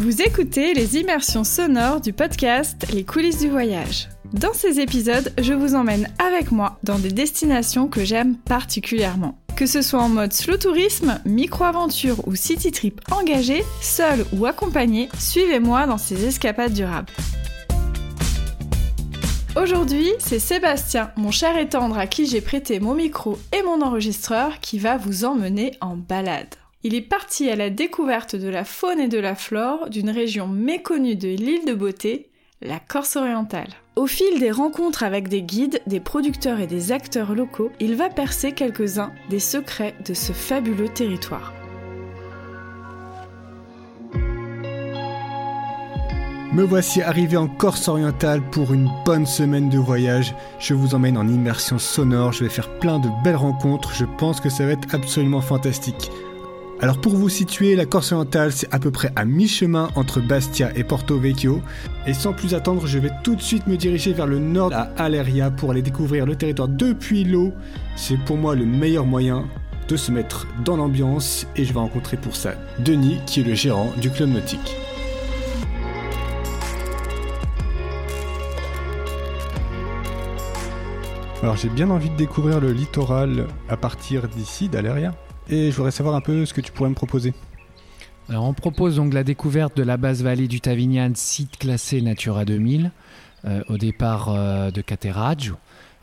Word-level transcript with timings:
Vous 0.00 0.22
écoutez 0.22 0.72
les 0.72 0.96
immersions 0.96 1.44
sonores 1.44 2.00
du 2.00 2.14
podcast 2.14 2.86
Les 2.90 3.04
coulisses 3.04 3.40
du 3.40 3.50
voyage. 3.50 4.08
Dans 4.32 4.54
ces 4.54 4.80
épisodes, 4.80 5.30
je 5.38 5.52
vous 5.52 5.74
emmène 5.74 6.08
avec 6.18 6.52
moi 6.52 6.78
dans 6.82 6.98
des 6.98 7.12
destinations 7.12 7.86
que 7.86 8.02
j'aime 8.02 8.36
particulièrement. 8.36 9.38
Que 9.56 9.66
ce 9.66 9.82
soit 9.82 10.00
en 10.00 10.08
mode 10.08 10.32
slow 10.32 10.56
tourisme, 10.56 11.20
micro-aventure 11.26 12.26
ou 12.26 12.34
city 12.34 12.72
trip 12.72 13.02
engagé, 13.10 13.62
seul 13.82 14.24
ou 14.32 14.46
accompagné, 14.46 15.10
suivez-moi 15.18 15.86
dans 15.86 15.98
ces 15.98 16.24
escapades 16.24 16.72
durables. 16.72 17.12
Aujourd'hui, 19.54 20.08
c'est 20.18 20.38
Sébastien, 20.38 21.10
mon 21.18 21.30
cher 21.30 21.58
et 21.58 21.68
tendre 21.68 21.98
à 21.98 22.06
qui 22.06 22.24
j'ai 22.24 22.40
prêté 22.40 22.80
mon 22.80 22.94
micro 22.94 23.38
et 23.52 23.62
mon 23.64 23.82
enregistreur, 23.82 24.60
qui 24.60 24.78
va 24.78 24.96
vous 24.96 25.26
emmener 25.26 25.72
en 25.82 25.96
balade. 25.96 26.54
Il 26.82 26.94
est 26.94 27.02
parti 27.02 27.50
à 27.50 27.56
la 27.56 27.68
découverte 27.68 28.36
de 28.36 28.48
la 28.48 28.64
faune 28.64 29.00
et 29.00 29.08
de 29.08 29.18
la 29.18 29.34
flore 29.34 29.90
d'une 29.90 30.08
région 30.08 30.48
méconnue 30.48 31.14
de 31.14 31.28
l'île 31.28 31.66
de 31.66 31.74
beauté, 31.74 32.30
la 32.62 32.78
Corse 32.78 33.16
orientale. 33.16 33.68
Au 33.96 34.06
fil 34.06 34.40
des 34.40 34.50
rencontres 34.50 35.02
avec 35.02 35.28
des 35.28 35.42
guides, 35.42 35.82
des 35.86 36.00
producteurs 36.00 36.58
et 36.58 36.66
des 36.66 36.90
acteurs 36.90 37.34
locaux, 37.34 37.70
il 37.80 37.96
va 37.96 38.08
percer 38.08 38.52
quelques-uns 38.52 39.12
des 39.28 39.40
secrets 39.40 39.94
de 40.06 40.14
ce 40.14 40.32
fabuleux 40.32 40.88
territoire. 40.88 41.52
Me 46.54 46.62
voici 46.62 47.02
arrivé 47.02 47.36
en 47.36 47.46
Corse 47.46 47.88
orientale 47.88 48.40
pour 48.50 48.72
une 48.72 48.90
bonne 49.04 49.26
semaine 49.26 49.68
de 49.68 49.78
voyage. 49.78 50.34
Je 50.58 50.72
vous 50.72 50.94
emmène 50.94 51.18
en 51.18 51.28
immersion 51.28 51.78
sonore, 51.78 52.32
je 52.32 52.44
vais 52.44 52.50
faire 52.50 52.78
plein 52.78 52.98
de 52.98 53.10
belles 53.22 53.36
rencontres, 53.36 53.92
je 53.94 54.06
pense 54.16 54.40
que 54.40 54.48
ça 54.48 54.64
va 54.64 54.72
être 54.72 54.94
absolument 54.94 55.42
fantastique. 55.42 56.10
Alors 56.82 56.98
pour 56.98 57.14
vous 57.14 57.28
situer, 57.28 57.76
la 57.76 57.84
Corse 57.84 58.12
orientale, 58.12 58.52
c'est 58.52 58.72
à 58.72 58.78
peu 58.78 58.90
près 58.90 59.12
à 59.14 59.26
mi-chemin 59.26 59.90
entre 59.96 60.20
Bastia 60.20 60.74
et 60.74 60.82
Porto 60.82 61.18
Vecchio. 61.18 61.60
Et 62.06 62.14
sans 62.14 62.32
plus 62.32 62.54
attendre, 62.54 62.86
je 62.86 62.98
vais 62.98 63.10
tout 63.22 63.36
de 63.36 63.42
suite 63.42 63.66
me 63.66 63.76
diriger 63.76 64.14
vers 64.14 64.26
le 64.26 64.38
nord 64.38 64.72
à 64.72 64.88
Aleria 64.96 65.50
pour 65.50 65.72
aller 65.72 65.82
découvrir 65.82 66.24
le 66.24 66.36
territoire 66.36 66.68
depuis 66.68 67.24
l'eau. 67.24 67.52
C'est 67.96 68.16
pour 68.24 68.38
moi 68.38 68.54
le 68.54 68.64
meilleur 68.64 69.04
moyen 69.04 69.44
de 69.88 69.96
se 69.98 70.10
mettre 70.10 70.46
dans 70.64 70.78
l'ambiance 70.78 71.46
et 71.54 71.66
je 71.66 71.74
vais 71.74 71.80
rencontrer 71.80 72.16
pour 72.16 72.34
ça 72.34 72.52
Denis 72.78 73.18
qui 73.26 73.40
est 73.40 73.44
le 73.44 73.54
gérant 73.54 73.92
du 74.00 74.08
club 74.08 74.30
nautique. 74.30 74.74
Alors 81.42 81.56
j'ai 81.56 81.68
bien 81.68 81.90
envie 81.90 82.08
de 82.08 82.16
découvrir 82.16 82.58
le 82.58 82.72
littoral 82.72 83.48
à 83.68 83.76
partir 83.76 84.28
d'ici, 84.28 84.70
d'Aleria. 84.70 85.12
Et 85.52 85.72
je 85.72 85.76
voudrais 85.76 85.90
savoir 85.90 86.14
un 86.14 86.20
peu 86.20 86.46
ce 86.46 86.54
que 86.54 86.60
tu 86.60 86.70
pourrais 86.70 86.90
me 86.90 86.94
proposer. 86.94 87.34
Alors 88.28 88.44
on 88.44 88.54
propose 88.54 88.94
donc 88.94 89.12
la 89.12 89.24
découverte 89.24 89.76
de 89.76 89.82
la 89.82 89.96
basse 89.96 90.22
vallée 90.22 90.46
du 90.46 90.60
Tavignan, 90.60 91.10
site 91.16 91.58
classé 91.58 92.00
Natura 92.02 92.44
2000, 92.44 92.92
euh, 93.44 93.64
au 93.68 93.76
départ 93.76 94.28
euh, 94.28 94.70
de 94.70 94.80
Cateraggio. 94.80 95.56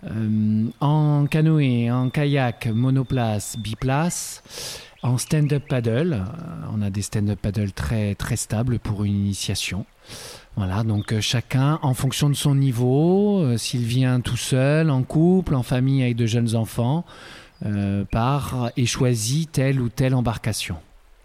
Euh, 0.03 0.66
en 0.81 1.28
canoë, 1.28 1.90
en 1.90 2.09
kayak, 2.09 2.68
monoplace, 2.68 3.58
biplace, 3.58 4.44
en 5.02 5.18
stand-up 5.18 5.64
paddle. 5.70 6.25
on 6.75 6.81
a 6.81 6.90
des 6.90 7.02
stand-up 7.02 7.40
paddle 7.42 7.72
très, 7.72 8.16
très 8.16 8.36
stables 8.36 8.80
pour 8.80 9.06
une 9.06 9.16
initiation. 9.16 9.86
Voilà, 10.58 10.84
donc 10.84 11.18
chacun, 11.22 11.80
en 11.84 11.94
fonction 11.94 12.30
de 12.30 12.36
son 12.36 12.56
niveau, 12.56 13.58
s'il 13.58 13.86
vient 13.86 14.20
tout 14.20 14.38
seul, 14.38 14.90
en 14.90 15.03
couple, 15.03 15.56
en 15.56 15.64
famille 15.64 16.02
avec 16.02 16.18
de 16.18 16.25
jeunes 16.25 16.56
enfants, 16.56 17.06
euh, 17.66 18.03
part 18.05 18.72
et 18.77 18.86
choisit 18.86 19.52
telle 19.52 19.80
ou 19.81 19.89
telle 19.89 20.13
embarcation. 20.13 20.75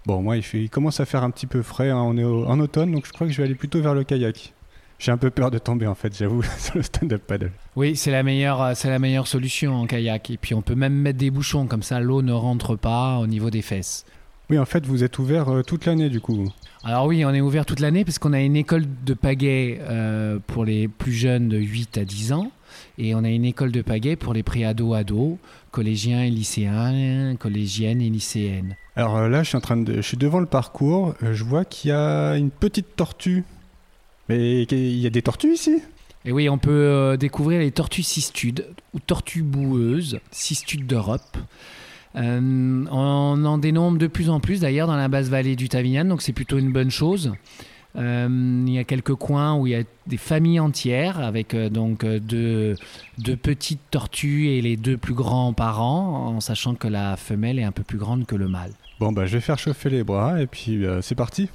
Bon, 0.06 0.22
moi, 0.22 0.36
il, 0.36 0.42
fait, 0.42 0.62
il 0.62 0.70
commence 0.70 0.98
à 0.98 1.04
faire 1.04 1.22
un 1.22 1.30
petit 1.30 1.46
peu 1.46 1.62
frais. 1.62 1.90
Hein. 1.90 1.98
On 1.98 2.16
est 2.16 2.24
en 2.24 2.58
automne, 2.58 2.92
donc 2.92 3.06
je 3.06 3.12
crois 3.12 3.26
que 3.26 3.32
je 3.32 3.38
vais 3.38 3.44
aller 3.44 3.54
plutôt 3.54 3.80
vers 3.80 3.94
le 3.94 4.02
kayak. 4.02 4.52
J'ai 4.98 5.10
un 5.10 5.16
peu 5.16 5.30
peur 5.30 5.50
de 5.50 5.58
tomber 5.58 5.86
en 5.86 5.94
fait, 5.94 6.16
j'avoue, 6.16 6.42
sur 6.58 6.76
le 6.76 6.82
stand-up 6.82 7.22
paddle. 7.26 7.50
Oui, 7.76 7.96
c'est 7.96 8.10
la 8.10 8.22
meilleure, 8.22 8.62
euh, 8.62 8.72
c'est 8.74 8.88
la 8.88 8.98
meilleure 8.98 9.26
solution 9.26 9.74
en 9.74 9.86
kayak. 9.86 10.30
Et 10.30 10.36
puis 10.36 10.54
on 10.54 10.62
peut 10.62 10.74
même 10.74 10.94
mettre 10.94 11.18
des 11.18 11.30
bouchons 11.30 11.66
comme 11.66 11.82
ça, 11.82 12.00
l'eau 12.00 12.22
ne 12.22 12.32
rentre 12.32 12.76
pas 12.76 13.18
au 13.18 13.26
niveau 13.26 13.50
des 13.50 13.62
fesses. 13.62 14.04
Oui, 14.48 14.58
en 14.58 14.64
fait, 14.64 14.86
vous 14.86 15.02
êtes 15.02 15.18
ouvert 15.18 15.48
euh, 15.48 15.62
toute 15.62 15.86
l'année 15.86 16.08
du 16.08 16.20
coup. 16.20 16.48
Alors 16.84 17.06
oui, 17.06 17.24
on 17.24 17.34
est 17.34 17.40
ouvert 17.40 17.66
toute 17.66 17.80
l'année 17.80 18.04
parce 18.04 18.18
qu'on 18.18 18.32
a 18.32 18.40
une 18.40 18.56
école 18.56 18.84
de 19.04 19.14
pagaie 19.14 19.80
pour 20.48 20.64
les 20.64 20.88
plus 20.88 21.12
jeunes 21.12 21.48
de 21.48 21.58
8 21.58 21.98
à 21.98 22.04
10 22.04 22.32
ans. 22.32 22.50
Et 22.98 23.14
on 23.14 23.24
a 23.24 23.28
une 23.28 23.44
école 23.44 23.72
de 23.72 23.82
pagaie 23.82 24.16
pour 24.16 24.34
les 24.34 24.42
pré-ados-ados, 24.42 25.36
collégiens 25.70 26.22
et 26.22 26.30
lycéens, 26.30 27.36
collégiennes 27.36 28.00
et 28.00 28.10
lycéennes. 28.10 28.76
Alors 28.96 29.16
euh, 29.16 29.28
là, 29.28 29.42
je 29.42 29.48
suis, 29.48 29.56
en 29.56 29.60
train 29.60 29.76
de, 29.76 29.96
je 29.96 30.00
suis 30.02 30.16
devant 30.16 30.40
le 30.40 30.46
parcours. 30.46 31.14
Euh, 31.22 31.32
je 31.34 31.44
vois 31.44 31.64
qu'il 31.64 31.90
y 31.90 31.92
a 31.92 32.36
une 32.36 32.50
petite 32.50 32.96
tortue. 32.96 33.44
Mais 34.28 34.62
il 34.62 34.98
y 34.98 35.06
a 35.06 35.10
des 35.10 35.22
tortues 35.22 35.52
ici? 35.52 35.82
Et 36.24 36.32
oui, 36.32 36.48
on 36.48 36.58
peut 36.58 36.70
euh, 36.70 37.16
découvrir 37.16 37.60
les 37.60 37.72
tortues 37.72 38.04
cistudes 38.04 38.66
ou 38.94 39.00
tortues 39.00 39.42
boueuses, 39.42 40.20
cistudes 40.30 40.86
d'Europe. 40.86 41.36
on 42.14 42.86
en 42.90 43.58
dénombre 43.58 43.98
de 43.98 44.06
plus 44.06 44.30
en 44.30 44.38
plus 44.38 44.60
d'ailleurs 44.60 44.86
dans 44.86 44.96
la 44.96 45.08
basse 45.08 45.28
vallée 45.28 45.56
du 45.56 45.68
Tavignan, 45.68 46.04
donc 46.04 46.22
c'est 46.22 46.32
plutôt 46.32 46.58
une 46.58 46.72
bonne 46.72 46.90
chose. 46.90 47.32
Euh, 47.96 48.64
il 48.66 48.72
y 48.72 48.78
a 48.78 48.84
quelques 48.84 49.14
coins 49.14 49.54
où 49.56 49.66
il 49.66 49.70
y 49.70 49.76
a 49.76 49.82
des 50.06 50.16
familles 50.16 50.60
entières 50.60 51.20
avec 51.20 51.52
euh, 51.52 51.68
donc 51.68 52.04
euh, 52.04 52.18
deux, 52.18 52.74
deux, 53.18 53.36
petites 53.36 53.82
tortues 53.90 54.48
et 54.48 54.62
les 54.62 54.76
deux 54.76 54.96
plus 54.96 55.12
grands 55.12 55.52
parents, 55.52 56.28
en 56.28 56.40
sachant 56.40 56.74
que 56.74 56.88
la 56.88 57.16
femelle 57.16 57.58
est 57.58 57.64
un 57.64 57.72
peu 57.72 57.82
plus 57.82 57.98
grande 57.98 58.24
que 58.24 58.34
le 58.34 58.48
mâle. 58.48 58.72
Bon 58.98 59.12
bah 59.12 59.26
je 59.26 59.34
vais 59.34 59.40
faire 59.40 59.58
chauffer 59.58 59.90
les 59.90 60.04
bras 60.04 60.40
et 60.40 60.46
puis 60.46 60.84
c'est 61.02 61.14
parti. 61.14 61.50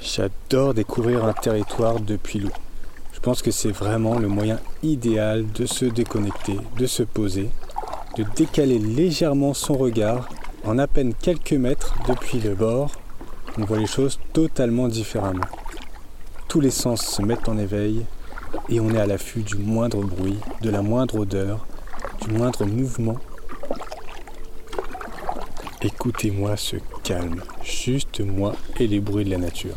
J'adore 0.00 0.74
découvrir 0.74 1.24
un 1.24 1.32
territoire 1.32 2.00
depuis 2.00 2.38
l'eau. 2.38 2.52
Je 3.12 3.20
pense 3.20 3.42
que 3.42 3.50
c'est 3.50 3.72
vraiment 3.72 4.18
le 4.18 4.28
moyen 4.28 4.60
idéal 4.82 5.44
de 5.52 5.66
se 5.66 5.84
déconnecter, 5.84 6.56
de 6.78 6.86
se 6.86 7.02
poser 7.02 7.50
de 8.16 8.24
décaler 8.34 8.78
légèrement 8.78 9.52
son 9.52 9.74
regard 9.74 10.28
en 10.64 10.78
à 10.78 10.86
peine 10.86 11.12
quelques 11.14 11.52
mètres 11.52 11.94
depuis 12.08 12.40
le 12.40 12.54
bord, 12.54 12.92
on 13.58 13.64
voit 13.64 13.78
les 13.78 13.86
choses 13.86 14.18
totalement 14.32 14.88
différemment. 14.88 15.44
Tous 16.48 16.60
les 16.60 16.70
sens 16.70 17.02
se 17.02 17.22
mettent 17.22 17.48
en 17.48 17.58
éveil 17.58 18.04
et 18.68 18.80
on 18.80 18.90
est 18.90 18.98
à 18.98 19.06
l'affût 19.06 19.42
du 19.42 19.56
moindre 19.56 20.02
bruit, 20.02 20.38
de 20.62 20.70
la 20.70 20.80
moindre 20.80 21.20
odeur, 21.20 21.66
du 22.26 22.32
moindre 22.32 22.64
mouvement. 22.64 23.16
Écoutez-moi 25.82 26.56
ce 26.56 26.76
calme, 27.04 27.42
juste 27.62 28.20
moi 28.20 28.54
et 28.80 28.86
les 28.86 29.00
bruits 29.00 29.24
de 29.24 29.30
la 29.30 29.38
nature. 29.38 29.76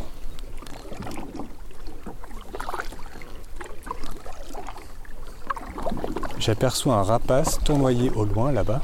J'aperçois 6.39 6.95
un 6.95 7.03
rapace 7.03 7.59
tournoyer 7.63 8.09
au 8.15 8.25
loin 8.25 8.51
là-bas. 8.51 8.81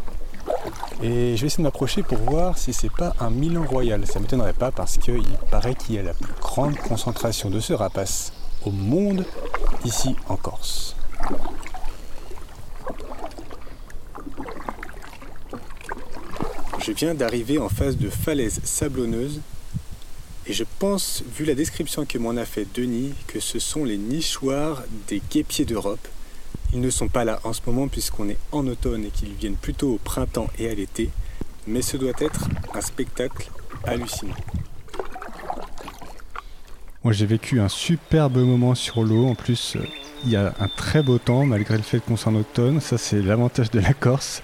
Et 1.01 1.35
je 1.35 1.41
vais 1.41 1.47
essayer 1.47 1.57
de 1.57 1.63
m'approcher 1.63 2.03
pour 2.03 2.17
voir 2.19 2.57
si 2.57 2.73
c'est 2.73 2.91
pas 2.91 3.13
un 3.19 3.29
Milan 3.29 3.65
Royal. 3.65 4.05
Ça 4.05 4.19
m'étonnerait 4.19 4.53
pas 4.53 4.71
parce 4.71 4.97
qu'il 4.97 5.23
paraît 5.49 5.75
qu'il 5.75 5.95
y 5.95 5.99
a 5.99 6.03
la 6.03 6.13
plus 6.13 6.33
grande 6.39 6.75
concentration 6.77 7.49
de 7.49 7.59
ce 7.59 7.73
rapace 7.73 8.33
au 8.65 8.71
monde 8.71 9.25
ici 9.83 10.15
en 10.29 10.35
Corse. 10.35 10.95
Je 16.79 16.91
viens 16.91 17.15
d'arriver 17.15 17.57
en 17.57 17.69
face 17.69 17.97
de 17.97 18.09
falaises 18.09 18.61
sablonneuses 18.63 19.41
et 20.47 20.53
je 20.53 20.63
pense, 20.77 21.23
vu 21.35 21.43
la 21.45 21.55
description 21.55 22.05
que 22.05 22.19
m'en 22.19 22.37
a 22.37 22.45
fait 22.45 22.67
Denis, 22.75 23.15
que 23.25 23.39
ce 23.39 23.57
sont 23.57 23.83
les 23.83 23.97
nichoirs 23.97 24.83
des 25.07 25.19
guépiers 25.31 25.65
d'Europe 25.65 26.07
ils 26.75 26.81
ne 26.81 26.89
sont 26.89 27.07
pas 27.07 27.23
là 27.23 27.39
en 27.45 27.53
ce 27.53 27.61
moment 27.65 27.87
puisqu'on 27.87 28.27
est 28.27 28.37
en 28.51 28.67
automne 28.67 29.05
et 29.05 29.09
qu'ils 29.09 29.31
viennent 29.31 29.55
plutôt 29.55 29.93
au 29.93 29.97
printemps 29.97 30.49
et 30.59 30.69
à 30.69 30.73
l'été, 30.73 31.09
mais 31.67 31.81
ce 31.81 31.95
doit 31.95 32.11
être 32.19 32.49
un 32.73 32.81
spectacle 32.81 33.49
hallucinant. 33.85 34.35
Moi 37.01 37.13
j'ai 37.13 37.25
vécu 37.25 37.61
un 37.61 37.69
superbe 37.69 38.35
moment 38.39 38.75
sur 38.75 39.03
l'eau, 39.03 39.25
en 39.25 39.35
plus 39.35 39.77
il 40.25 40.31
y 40.31 40.35
a 40.35 40.53
un 40.59 40.67
très 40.67 41.01
beau 41.01 41.17
temps 41.17 41.45
malgré 41.45 41.77
le 41.77 41.83
fait 41.83 41.99
qu'on 41.99 42.17
soit 42.17 42.33
en 42.33 42.35
automne, 42.35 42.81
ça 42.81 42.97
c'est 42.97 43.21
l'avantage 43.21 43.71
de 43.71 43.79
la 43.79 43.93
Corse. 43.93 44.41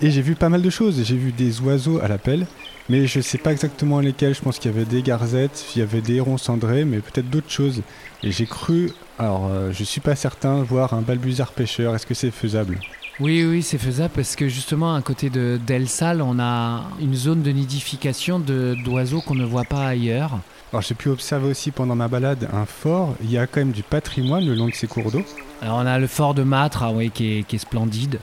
Et 0.00 0.10
j'ai 0.10 0.22
vu 0.22 0.34
pas 0.34 0.48
mal 0.48 0.62
de 0.62 0.70
choses, 0.70 1.00
j'ai 1.04 1.16
vu 1.16 1.30
des 1.30 1.60
oiseaux 1.60 2.00
à 2.00 2.08
la 2.08 2.18
pelle, 2.18 2.48
mais 2.88 3.06
je 3.06 3.18
ne 3.18 3.22
sais 3.22 3.38
pas 3.38 3.52
exactement 3.52 4.00
lesquels, 4.00 4.34
je 4.34 4.40
pense 4.40 4.58
qu'il 4.58 4.70
y 4.70 4.74
avait 4.74 4.84
des 4.84 5.02
garzettes, 5.02 5.64
il 5.74 5.80
y 5.80 5.82
avait 5.82 6.00
des 6.00 6.14
hérons 6.14 6.38
cendrés, 6.38 6.84
mais 6.84 6.98
peut-être 6.98 7.30
d'autres 7.30 7.50
choses. 7.50 7.82
Et 8.22 8.32
j'ai 8.32 8.46
cru 8.46 8.90
alors, 9.22 9.48
je 9.48 9.54
euh, 9.54 9.72
je 9.72 9.84
suis 9.84 10.00
pas 10.00 10.16
certain, 10.16 10.62
voir 10.62 10.94
un 10.94 11.00
balbuzard 11.00 11.52
pêcheur, 11.52 11.94
est-ce 11.94 12.06
que 12.06 12.14
c'est 12.14 12.30
faisable? 12.30 12.78
Oui, 13.20 13.44
oui, 13.44 13.62
c'est 13.62 13.78
faisable 13.78 14.12
parce 14.14 14.36
que 14.36 14.48
justement, 14.48 14.94
à 14.94 15.02
côté 15.02 15.30
de 15.30 15.60
d'El 15.64 15.88
Sal, 15.88 16.22
on 16.22 16.40
a 16.40 16.84
une 17.00 17.14
zone 17.14 17.42
de 17.42 17.50
nidification 17.50 18.40
d'oiseaux 18.40 19.20
qu'on 19.20 19.34
ne 19.34 19.44
voit 19.44 19.64
pas 19.64 19.86
ailleurs. 19.86 20.38
Alors, 20.72 20.82
j'ai 20.82 20.94
pu 20.94 21.08
observer 21.08 21.50
aussi 21.50 21.70
pendant 21.70 21.94
ma 21.94 22.08
balade 22.08 22.48
un 22.52 22.64
fort. 22.64 23.14
Il 23.22 23.30
y 23.30 23.38
a 23.38 23.46
quand 23.46 23.60
même 23.60 23.72
du 23.72 23.82
patrimoine 23.82 24.44
le 24.46 24.54
long 24.54 24.66
de 24.66 24.74
ces 24.74 24.86
cours 24.86 25.12
d'eau. 25.12 25.22
Alors, 25.60 25.76
on 25.76 25.86
a 25.86 25.98
le 25.98 26.06
fort 26.06 26.34
de 26.34 26.42
Mâtre, 26.42 26.82
ah 26.82 26.92
oui, 26.92 27.10
qui, 27.10 27.38
est, 27.38 27.42
qui 27.42 27.56
est, 27.56 27.58
splendide. 27.58 28.18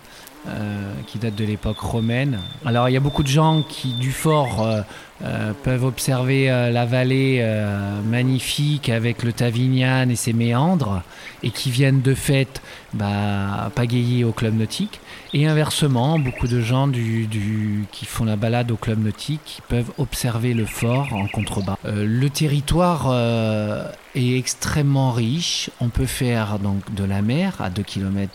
Qui 1.07 1.17
date 1.19 1.35
de 1.35 1.45
l'époque 1.45 1.79
romaine. 1.79 2.39
Alors 2.65 2.89
il 2.89 2.93
y 2.93 2.97
a 2.97 3.01
beaucoup 3.01 3.23
de 3.23 3.27
gens 3.27 3.61
qui 3.61 3.93
du 3.93 4.11
fort 4.11 4.65
peuvent 5.63 5.83
observer 5.83 6.47
la 6.47 6.85
vallée 6.85 7.45
magnifique 8.05 8.89
avec 8.89 9.23
le 9.23 9.33
Tavignan 9.33 10.09
et 10.09 10.15
ses 10.15 10.33
méandres 10.33 11.03
et 11.43 11.51
qui 11.51 11.71
viennent 11.71 12.01
de 12.01 12.13
fait 12.13 12.61
bah, 12.93 13.71
pagayer 13.75 14.23
au 14.23 14.31
club 14.31 14.55
nautique. 14.55 14.99
Et 15.33 15.45
inversement, 15.45 16.17
beaucoup 16.17 16.47
de 16.47 16.59
gens 16.59 16.89
qui 16.91 18.05
font 18.05 18.25
la 18.25 18.35
balade 18.35 18.71
au 18.71 18.77
club 18.77 19.03
nautique 19.03 19.61
peuvent 19.67 19.91
observer 19.97 20.53
le 20.53 20.65
fort 20.65 21.13
en 21.13 21.27
contrebas. 21.27 21.77
Euh, 21.85 22.03
le 22.05 22.29
territoire 22.31 23.07
euh, 23.11 23.85
est 24.15 24.37
extrêmement 24.37 25.11
riche. 25.11 25.69
On 25.79 25.89
peut 25.89 26.07
faire 26.07 26.57
donc 26.57 26.93
de 26.95 27.03
la 27.03 27.21
mer 27.21 27.55
à 27.59 27.69
2 27.69 27.83
km, 27.83 28.33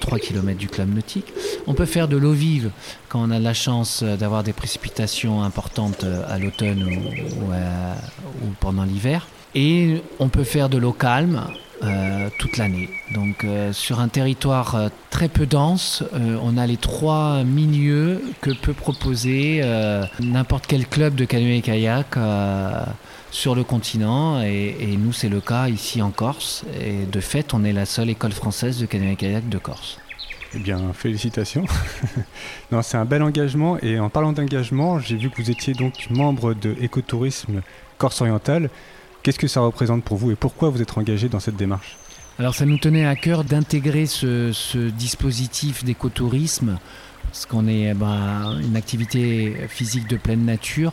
3 0.00 0.18
km 0.18 0.58
du 0.58 0.68
club 0.68 0.92
nautique. 0.92 1.32
On 1.68 1.74
peut 1.74 1.86
faire 1.86 2.08
de 2.08 2.16
l'eau 2.16 2.32
vive 2.32 2.70
quand 3.12 3.28
on 3.28 3.30
a 3.30 3.38
la 3.38 3.52
chance 3.52 4.02
d'avoir 4.02 4.42
des 4.42 4.54
précipitations 4.54 5.42
importantes 5.42 6.06
à 6.28 6.38
l'automne 6.38 6.82
ou, 6.82 8.46
ou 8.46 8.50
pendant 8.58 8.84
l'hiver. 8.84 9.26
Et 9.54 10.02
on 10.18 10.28
peut 10.30 10.44
faire 10.44 10.70
de 10.70 10.78
l'eau 10.78 10.92
calme 10.92 11.44
euh, 11.84 12.28
toute 12.38 12.58
l'année. 12.58 12.88
Donc 13.12 13.42
euh, 13.42 13.72
sur 13.72 13.98
un 13.98 14.06
territoire 14.06 14.76
euh, 14.76 14.88
très 15.10 15.28
peu 15.28 15.46
dense, 15.46 16.04
on 16.12 16.56
a 16.56 16.64
les 16.64 16.76
trois 16.76 17.42
milieux 17.42 18.22
que 18.40 18.52
peut 18.52 18.72
proposer 18.72 19.62
n'importe 20.20 20.66
quel 20.66 20.86
club 20.86 21.16
de 21.16 21.24
canoë-kayak 21.24 22.16
sur 23.30 23.54
le 23.54 23.64
continent. 23.64 24.40
Et, 24.42 24.96
nous, 24.98 25.12
c'est 25.12 25.28
le 25.28 25.40
cas 25.40 25.68
ici 25.68 26.00
en 26.02 26.10
Corse. 26.10 26.64
Et 26.80 27.04
de 27.04 27.20
fait, 27.20 27.52
on 27.52 27.64
est 27.64 27.72
la 27.72 27.84
seule 27.84 28.10
école 28.10 28.32
française 28.32 28.78
de 28.78 28.86
canoë-kayak 28.86 29.48
de 29.48 29.58
Corse. 29.58 29.98
Eh 30.54 30.58
bien, 30.58 30.92
félicitations. 30.92 31.64
non, 32.72 32.82
c'est 32.82 32.96
un 32.96 33.04
bel 33.04 33.22
engagement. 33.22 33.78
Et 33.80 33.98
en 33.98 34.10
parlant 34.10 34.32
d'engagement, 34.32 34.98
j'ai 34.98 35.16
vu 35.16 35.30
que 35.30 35.40
vous 35.40 35.50
étiez 35.50 35.72
donc 35.72 36.08
membre 36.10 36.54
de 36.54 36.76
Écotourisme 36.80 37.62
Corse 37.98 38.20
Orientale. 38.20 38.68
Qu'est-ce 39.22 39.38
que 39.38 39.48
ça 39.48 39.60
représente 39.60 40.04
pour 40.04 40.18
vous 40.18 40.30
et 40.32 40.34
pourquoi 40.34 40.68
vous 40.68 40.82
êtes 40.82 40.96
engagé 40.98 41.28
dans 41.28 41.40
cette 41.40 41.56
démarche? 41.56 41.96
Alors 42.38 42.54
ça 42.54 42.66
nous 42.66 42.78
tenait 42.78 43.06
à 43.06 43.14
cœur 43.14 43.44
d'intégrer 43.44 44.06
ce, 44.06 44.88
dispositif 44.88 45.84
d'écotourisme, 45.84 46.78
parce 47.24 47.46
qu'on 47.46 47.68
est 47.68 47.90
eh 47.90 47.94
ben, 47.94 48.58
une 48.60 48.74
activité 48.74 49.54
physique 49.68 50.08
de 50.08 50.16
pleine 50.16 50.44
nature. 50.44 50.92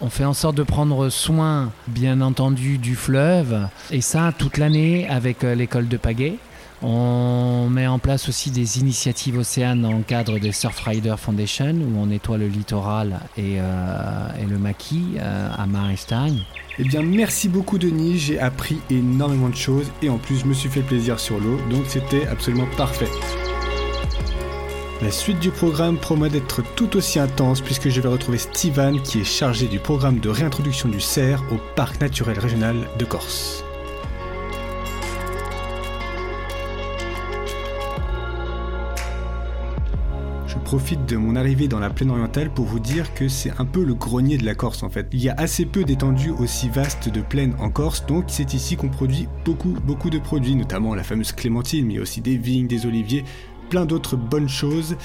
On 0.00 0.10
fait 0.10 0.24
en 0.24 0.34
sorte 0.34 0.56
de 0.56 0.62
prendre 0.62 1.08
soin, 1.08 1.72
bien 1.86 2.20
entendu, 2.20 2.78
du 2.78 2.96
fleuve, 2.96 3.68
et 3.90 4.00
ça 4.00 4.32
toute 4.36 4.58
l'année 4.58 5.08
avec 5.08 5.44
euh, 5.44 5.54
l'école 5.54 5.88
de 5.88 5.96
Pagaie. 5.96 6.36
On 6.82 7.68
met 7.68 7.86
en 7.86 7.98
place 7.98 8.28
aussi 8.28 8.50
des 8.50 8.78
initiatives 8.78 9.36
océanes 9.36 9.82
dans 9.82 9.92
le 9.92 10.02
cadre 10.02 10.38
des 10.38 10.52
Surfrider 10.52 11.14
Foundation 11.18 11.74
où 11.74 11.98
on 11.98 12.06
nettoie 12.06 12.38
le 12.38 12.48
littoral 12.48 13.20
et, 13.36 13.56
euh, 13.58 14.28
le 14.48 14.58
maquis 14.58 15.16
euh, 15.18 15.50
à 15.56 15.66
Marestein. 15.66 16.36
Eh 16.78 16.84
bien, 16.84 17.02
merci 17.02 17.50
beaucoup 17.50 17.76
Denis, 17.76 18.18
j'ai 18.18 18.38
appris 18.38 18.78
énormément 18.88 19.50
de 19.50 19.56
choses 19.56 19.90
et 20.00 20.08
en 20.08 20.16
plus 20.16 20.38
je 20.38 20.46
me 20.46 20.54
suis 20.54 20.70
fait 20.70 20.80
plaisir 20.80 21.20
sur 21.20 21.38
l'eau, 21.38 21.58
donc 21.70 21.84
c'était 21.86 22.26
absolument 22.28 22.68
parfait. 22.78 23.08
La 25.02 25.10
suite 25.10 25.40
du 25.40 25.50
programme 25.50 25.98
promet 25.98 26.30
d'être 26.30 26.62
tout 26.76 26.96
aussi 26.96 27.18
intense 27.18 27.60
puisque 27.60 27.90
je 27.90 28.00
vais 28.00 28.08
retrouver 28.08 28.38
Steven 28.38 29.02
qui 29.02 29.20
est 29.20 29.24
chargé 29.24 29.66
du 29.66 29.78
programme 29.78 30.18
de 30.18 30.30
réintroduction 30.30 30.88
du 30.88 31.00
cerf 31.00 31.42
au 31.52 31.56
parc 31.74 32.00
naturel 32.00 32.38
régional 32.38 32.76
de 32.98 33.04
Corse. 33.04 33.64
Profite 40.58 41.06
de 41.06 41.16
mon 41.16 41.36
arrivée 41.36 41.68
dans 41.68 41.78
la 41.78 41.90
plaine 41.90 42.10
orientale 42.10 42.50
pour 42.50 42.64
vous 42.64 42.80
dire 42.80 43.14
que 43.14 43.28
c'est 43.28 43.52
un 43.58 43.64
peu 43.64 43.84
le 43.84 43.94
grenier 43.94 44.38
de 44.38 44.44
la 44.44 44.54
Corse 44.54 44.82
en 44.82 44.88
fait. 44.88 45.08
Il 45.12 45.22
y 45.22 45.28
a 45.28 45.34
assez 45.36 45.66
peu 45.66 45.84
d'étendues 45.84 46.30
aussi 46.30 46.68
vastes 46.68 47.08
de 47.08 47.20
plaine 47.20 47.54
en 47.58 47.70
Corse, 47.70 48.04
donc 48.06 48.24
c'est 48.28 48.54
ici 48.54 48.76
qu'on 48.76 48.88
produit 48.88 49.28
beaucoup, 49.44 49.76
beaucoup 49.84 50.10
de 50.10 50.18
produits, 50.18 50.54
notamment 50.54 50.94
la 50.94 51.04
fameuse 51.04 51.32
clémentine, 51.32 51.86
mais 51.86 51.98
aussi 51.98 52.20
des 52.20 52.36
vignes, 52.36 52.66
des 52.66 52.86
oliviers, 52.86 53.24
plein 53.68 53.86
d'autres 53.86 54.16
bonnes 54.16 54.48
choses 54.48 54.96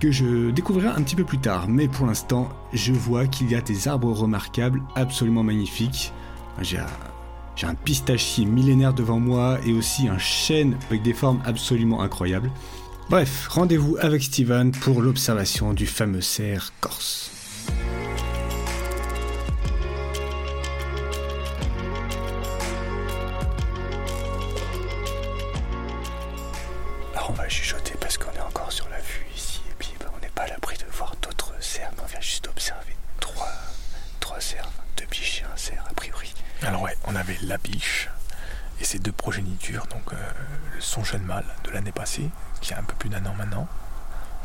que 0.00 0.10
je 0.10 0.50
découvrirai 0.50 0.88
un 0.88 1.02
petit 1.02 1.16
peu 1.16 1.24
plus 1.24 1.38
tard. 1.38 1.68
Mais 1.68 1.86
pour 1.86 2.06
l'instant, 2.06 2.48
je 2.72 2.92
vois 2.92 3.26
qu'il 3.26 3.50
y 3.50 3.54
a 3.54 3.60
des 3.60 3.86
arbres 3.86 4.12
remarquables, 4.12 4.82
absolument 4.96 5.42
magnifiques. 5.42 6.12
J'ai 6.62 6.78
un, 6.78 6.86
un 7.68 7.74
pistachier 7.74 8.46
millénaire 8.46 8.94
devant 8.94 9.20
moi 9.20 9.58
et 9.66 9.72
aussi 9.72 10.08
un 10.08 10.18
chêne 10.18 10.76
avec 10.88 11.02
des 11.02 11.12
formes 11.12 11.40
absolument 11.44 12.00
incroyables. 12.00 12.50
Bref, 13.10 13.48
rendez-vous 13.48 13.96
avec 13.98 14.22
Steven 14.22 14.70
pour 14.70 15.02
l'observation 15.02 15.72
du 15.72 15.88
fameux 15.88 16.20
cerf 16.20 16.72
corse. 16.80 17.32
Alors 27.12 27.30
on 27.30 27.32
va 27.32 27.48
chuchoter 27.48 27.94
parce 27.98 28.16
qu'on 28.16 28.30
est 28.30 28.40
encore 28.40 28.70
sur 28.70 28.88
la 28.88 29.00
vue 29.00 29.26
ici 29.34 29.60
et 29.68 29.74
puis 29.76 29.90
bah, 29.98 30.06
on 30.16 30.20
n'est 30.20 30.30
pas 30.30 30.42
à 30.42 30.46
l'abri 30.46 30.76
de 30.76 30.84
voir 30.96 31.16
d'autres 31.20 31.52
cerfs, 31.58 31.90
on 32.00 32.06
vient 32.06 32.20
juste 32.20 32.46
observer 32.46 32.94
trois, 33.18 33.50
trois 34.20 34.40
cerfs, 34.40 34.70
deux 34.96 35.06
biches 35.10 35.42
et 35.42 35.52
un 35.52 35.56
cerf 35.56 35.84
a 35.90 35.94
priori. 35.94 36.32
Alors 36.62 36.82
ouais, 36.82 36.96
on 37.08 37.16
avait 37.16 37.38
la 37.42 37.58
biche 37.58 38.08
et 38.80 38.84
ses 38.84 38.98
deux 38.98 39.12
progénitures, 39.12 39.86
donc 39.86 40.12
euh, 40.12 40.16
son 40.78 41.04
jeune 41.04 41.22
mâle 41.22 41.44
de 41.64 41.70
l'année 41.70 41.92
passée, 41.92 42.30
qui 42.60 42.72
a 42.72 42.78
un 42.78 42.82
peu 42.82 42.94
plus 42.94 43.10
d'un 43.10 43.24
an 43.26 43.34
maintenant, 43.34 43.68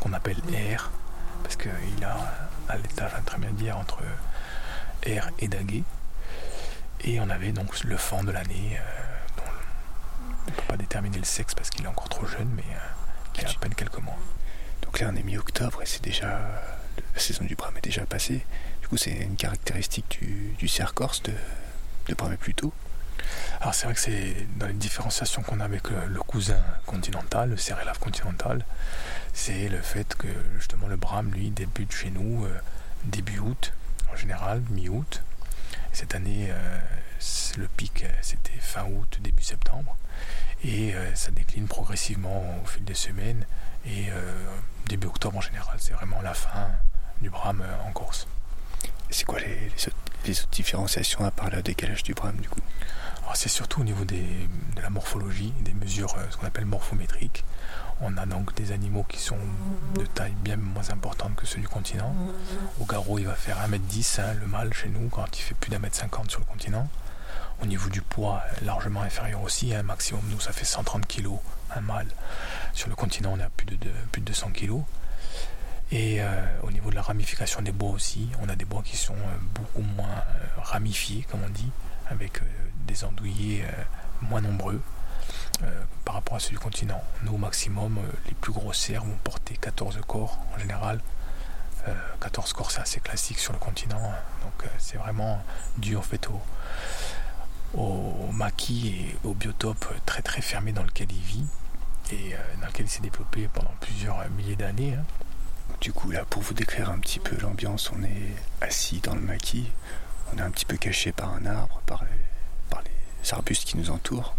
qu'on 0.02 0.14
appelle 0.14 0.38
R, 0.38 0.92
parce 1.44 1.56
qu'il 1.56 2.04
a 2.04 2.18
à 2.68 2.78
l'étage 2.78 3.14
intermédiaire 3.16 3.78
entre 3.78 4.00
R 5.08 5.30
et 5.40 5.48
Daguet. 5.48 5.84
Et 7.02 7.20
on 7.20 7.30
avait 7.30 7.52
donc 7.52 7.84
le 7.84 7.98
fan 7.98 8.26
de 8.26 8.32
l'année, 8.32 8.78
euh, 8.80 9.38
dont 9.38 9.44
on 10.48 10.52
ne 10.52 10.56
peut 10.56 10.64
pas 10.68 10.78
déterminer 10.78 11.18
le 11.18 11.26
sexe 11.26 11.54
parce 11.54 11.70
qu'il 11.70 11.86
est 11.86 11.88
encore 11.88 12.10
trop 12.10 12.26
jeune, 12.26 12.50
mais 12.56 12.64
euh, 12.64 13.34
qui 13.34 13.46
a 13.46 13.50
à 13.50 13.54
peine 13.54 13.76
quelques 13.76 14.00
mois. 14.00 14.18
Donc 14.82 15.00
là 15.00 15.10
on 15.12 15.16
est 15.16 15.24
mi-octobre 15.24 15.82
et 15.82 15.86
c'est 15.86 16.04
déjà. 16.04 16.42
La 17.14 17.20
saison 17.20 17.44
du 17.44 17.56
brame 17.56 17.76
est 17.78 17.82
déjà 17.82 18.06
passée. 18.06 18.46
Du 18.82 18.88
coup 18.88 18.98
c'est 18.98 19.12
une 19.12 19.36
caractéristique 19.36 20.20
du, 20.58 20.68
cerf 20.68 20.94
corse 20.94 21.22
de, 21.24 21.34
de 22.08 22.14
bramer 22.14 22.38
plus 22.38 22.54
tôt. 22.54 22.74
Alors 23.62 23.74
c'est 23.74 23.86
vrai 23.86 23.94
que 23.96 24.00
c'est 24.00 24.48
dans 24.58 24.68
les 24.68 24.74
différenciations 24.74 25.42
qu'on 25.42 25.60
a 25.60 25.66
avec 25.66 25.90
le, 25.90 26.20
cousin 26.20 26.60
continental, 26.86 27.50
le 27.50 27.58
cérélave 27.58 28.00
continental, 28.00 28.66
c'est 29.34 29.70
le 29.70 29.82
fait 29.82 30.16
que 30.16 30.28
justement 30.58 30.88
le 30.88 30.96
brame 30.96 31.32
lui 31.32 31.50
débute 31.50 31.92
chez 31.92 32.10
nous 32.10 32.46
euh, 32.46 32.60
début 33.04 33.40
août 33.40 33.74
en 34.12 34.16
général, 34.16 34.62
mi-août. 34.70 35.24
Cette 35.92 36.16
année, 36.16 36.48
euh, 36.50 36.80
le 37.58 37.68
pic 37.68 38.04
euh, 38.04 38.10
c'était 38.22 38.58
fin 38.60 38.86
août, 38.86 39.20
début 39.22 39.44
septembre, 39.44 39.98
et 40.64 40.94
ça 41.14 41.32
décline 41.32 41.68
progressivement 41.68 42.60
au 42.64 42.66
fil 42.66 42.84
des 42.84 42.96
semaines. 42.96 43.46
Et 43.86 44.08
début 44.88 45.06
octobre 45.06 45.38
en 45.38 45.42
général, 45.42 45.78
c'est 45.80 45.94
vraiment 45.94 46.20
la 46.22 46.34
fin 46.34 46.70
du 47.22 47.30
brame 47.30 47.64
en 47.86 47.92
course. 47.92 48.28
C'est 49.12 49.26
quoi 49.26 49.40
les, 49.40 49.72
les, 50.26 50.40
autres 50.40 50.50
différenciations 50.50 51.24
à 51.24 51.30
part 51.30 51.52
le 51.52 51.62
décalage 51.62 52.02
du 52.02 52.16
brame 52.16 52.38
du 52.38 52.50
coup? 52.50 52.62
C'est 53.34 53.50
surtout 53.50 53.82
au 53.82 53.84
niveau 53.84 54.06
de 54.06 54.16
la 54.82 54.90
morphologie, 54.90 55.54
des 55.62 55.74
mesures, 55.74 56.14
euh, 56.18 56.26
ce 56.30 56.38
qu'on 56.38 56.48
appelle 56.48 56.66
morphométriques. 56.66 57.44
On 58.02 58.18
a 58.18 58.26
donc 58.26 58.54
des 58.56 58.72
animaux 58.72 59.04
qui 59.04 59.20
sont 59.20 59.38
de 59.96 60.06
taille 60.06 60.36
bien 60.42 60.58
moins 60.58 60.90
importante 60.90 61.36
que 61.36 61.46
ceux 61.46 61.62
du 61.62 61.68
continent. 61.68 62.14
Au 62.82 62.86
garrot, 62.86 63.20
il 63.20 63.26
va 63.26 63.36
faire 63.36 63.58
1m10, 63.58 64.22
hein, 64.22 64.34
le 64.40 64.48
mâle 64.48 64.74
chez 64.74 64.90
nous, 64.90 65.08
quand 65.10 65.26
il 65.38 65.42
fait 65.42 65.56
plus 65.56 65.72
d'un 65.72 65.80
mètre 65.80 65.96
50 65.96 66.30
sur 66.30 66.40
le 66.40 66.46
continent. 66.46 66.88
Au 67.62 67.66
niveau 67.66 67.90
du 67.90 68.02
poids, 68.02 68.44
largement 68.64 69.02
inférieur 69.02 69.42
aussi, 69.42 69.74
un 69.74 69.80
hein, 69.80 69.84
maximum, 69.84 70.22
nous, 70.30 70.42
ça 70.42 70.52
fait 70.52 70.66
130 70.66 71.08
kg, 71.08 71.30
un 71.74 71.82
mâle. 71.82 72.08
Sur 72.74 72.90
le 72.90 72.96
continent, 72.96 73.34
on 73.38 73.40
a 73.40 73.50
plus 73.50 73.66
de, 73.66 73.78
plus 74.12 74.22
de 74.22 74.26
200 74.26 74.52
kg. 74.54 74.82
Et 75.92 76.22
euh, 76.22 76.26
au 76.64 76.72
niveau 76.72 76.90
de 76.90 76.96
la 76.96 77.02
ramification 77.02 77.62
des 77.62 77.72
bois 77.72 77.92
aussi, 77.92 78.28
on 78.42 78.50
a 78.50 78.56
des 78.56 78.66
bois 78.66 78.82
qui 78.84 78.98
sont 78.98 79.14
euh, 79.14 79.38
beaucoup 79.54 79.88
moins 79.96 80.24
ramifiés, 80.58 81.26
comme 81.30 81.42
on 81.46 81.50
dit, 81.50 81.70
avec 82.10 82.42
des 82.86 83.04
andouillés 83.04 83.64
euh, 83.64 83.84
moins 84.22 84.42
nombreux 84.42 84.82
euh, 85.64 85.84
par 86.04 86.16
rapport 86.16 86.38
à 86.38 86.40
ceux 86.40 86.52
du 86.52 86.60
continent. 86.60 87.04
Nous, 87.24 87.34
au 87.34 87.38
maximum, 87.38 87.98
euh, 87.98 88.12
les 88.28 88.34
plus 88.34 88.52
gros 88.52 88.74
cerfs 88.74 89.04
vont 89.04 89.18
porter 89.24 89.58
14 89.58 90.00
corps 90.08 90.40
en 90.56 90.60
général. 90.60 91.02
14 92.20 92.52
corps, 92.54 92.72
c'est 92.72 92.82
assez 92.82 93.00
classique 93.00 93.38
sur 93.38 93.54
le 93.54 93.60
continent. 93.60 94.02
Hein. 94.04 94.16
Donc, 94.42 94.68
c'est 94.80 94.98
vraiment 94.98 95.44
dû 95.78 95.96
en 95.96 96.02
fait 96.02 96.28
au, 96.30 96.42
au, 97.80 98.32
maquis 98.32 98.88
et 98.88 99.18
au 99.24 99.36
biotope 99.36 99.86
très 100.04 100.24
très 100.24 100.42
fermé 100.42 100.72
dans 100.72 100.82
lequel 100.82 101.12
il 101.12 101.22
vit 101.22 101.46
et 102.12 102.36
dans 102.60 102.66
lequel 102.66 102.88
il 102.88 102.90
s'est 102.90 103.04
développé 103.04 103.48
pendant 103.54 103.72
plusieurs 103.82 104.28
milliers 104.32 104.56
d'années. 104.56 104.96
Hein. 104.96 105.04
Du 105.80 105.94
coup, 105.94 106.10
là, 106.10 106.26
pour 106.28 106.42
vous 106.42 106.56
décrire 106.56 106.90
un 106.90 106.98
petit 106.98 107.20
peu 107.20 107.38
l'ambiance, 107.38 107.92
on 107.96 108.02
est 108.02 108.34
assis 108.62 109.00
dans 109.02 109.14
le 109.14 109.22
maquis, 109.22 109.72
on 110.34 110.38
est 110.38 110.42
un 110.42 110.52
petit 110.52 110.66
peu 110.66 110.78
caché 110.78 111.12
par 111.12 111.34
un 111.34 111.46
arbre, 111.46 111.82
par 111.86 112.04
les 112.04 113.56
qui 113.66 113.78
nous 113.78 113.90
entourent. 113.90 114.36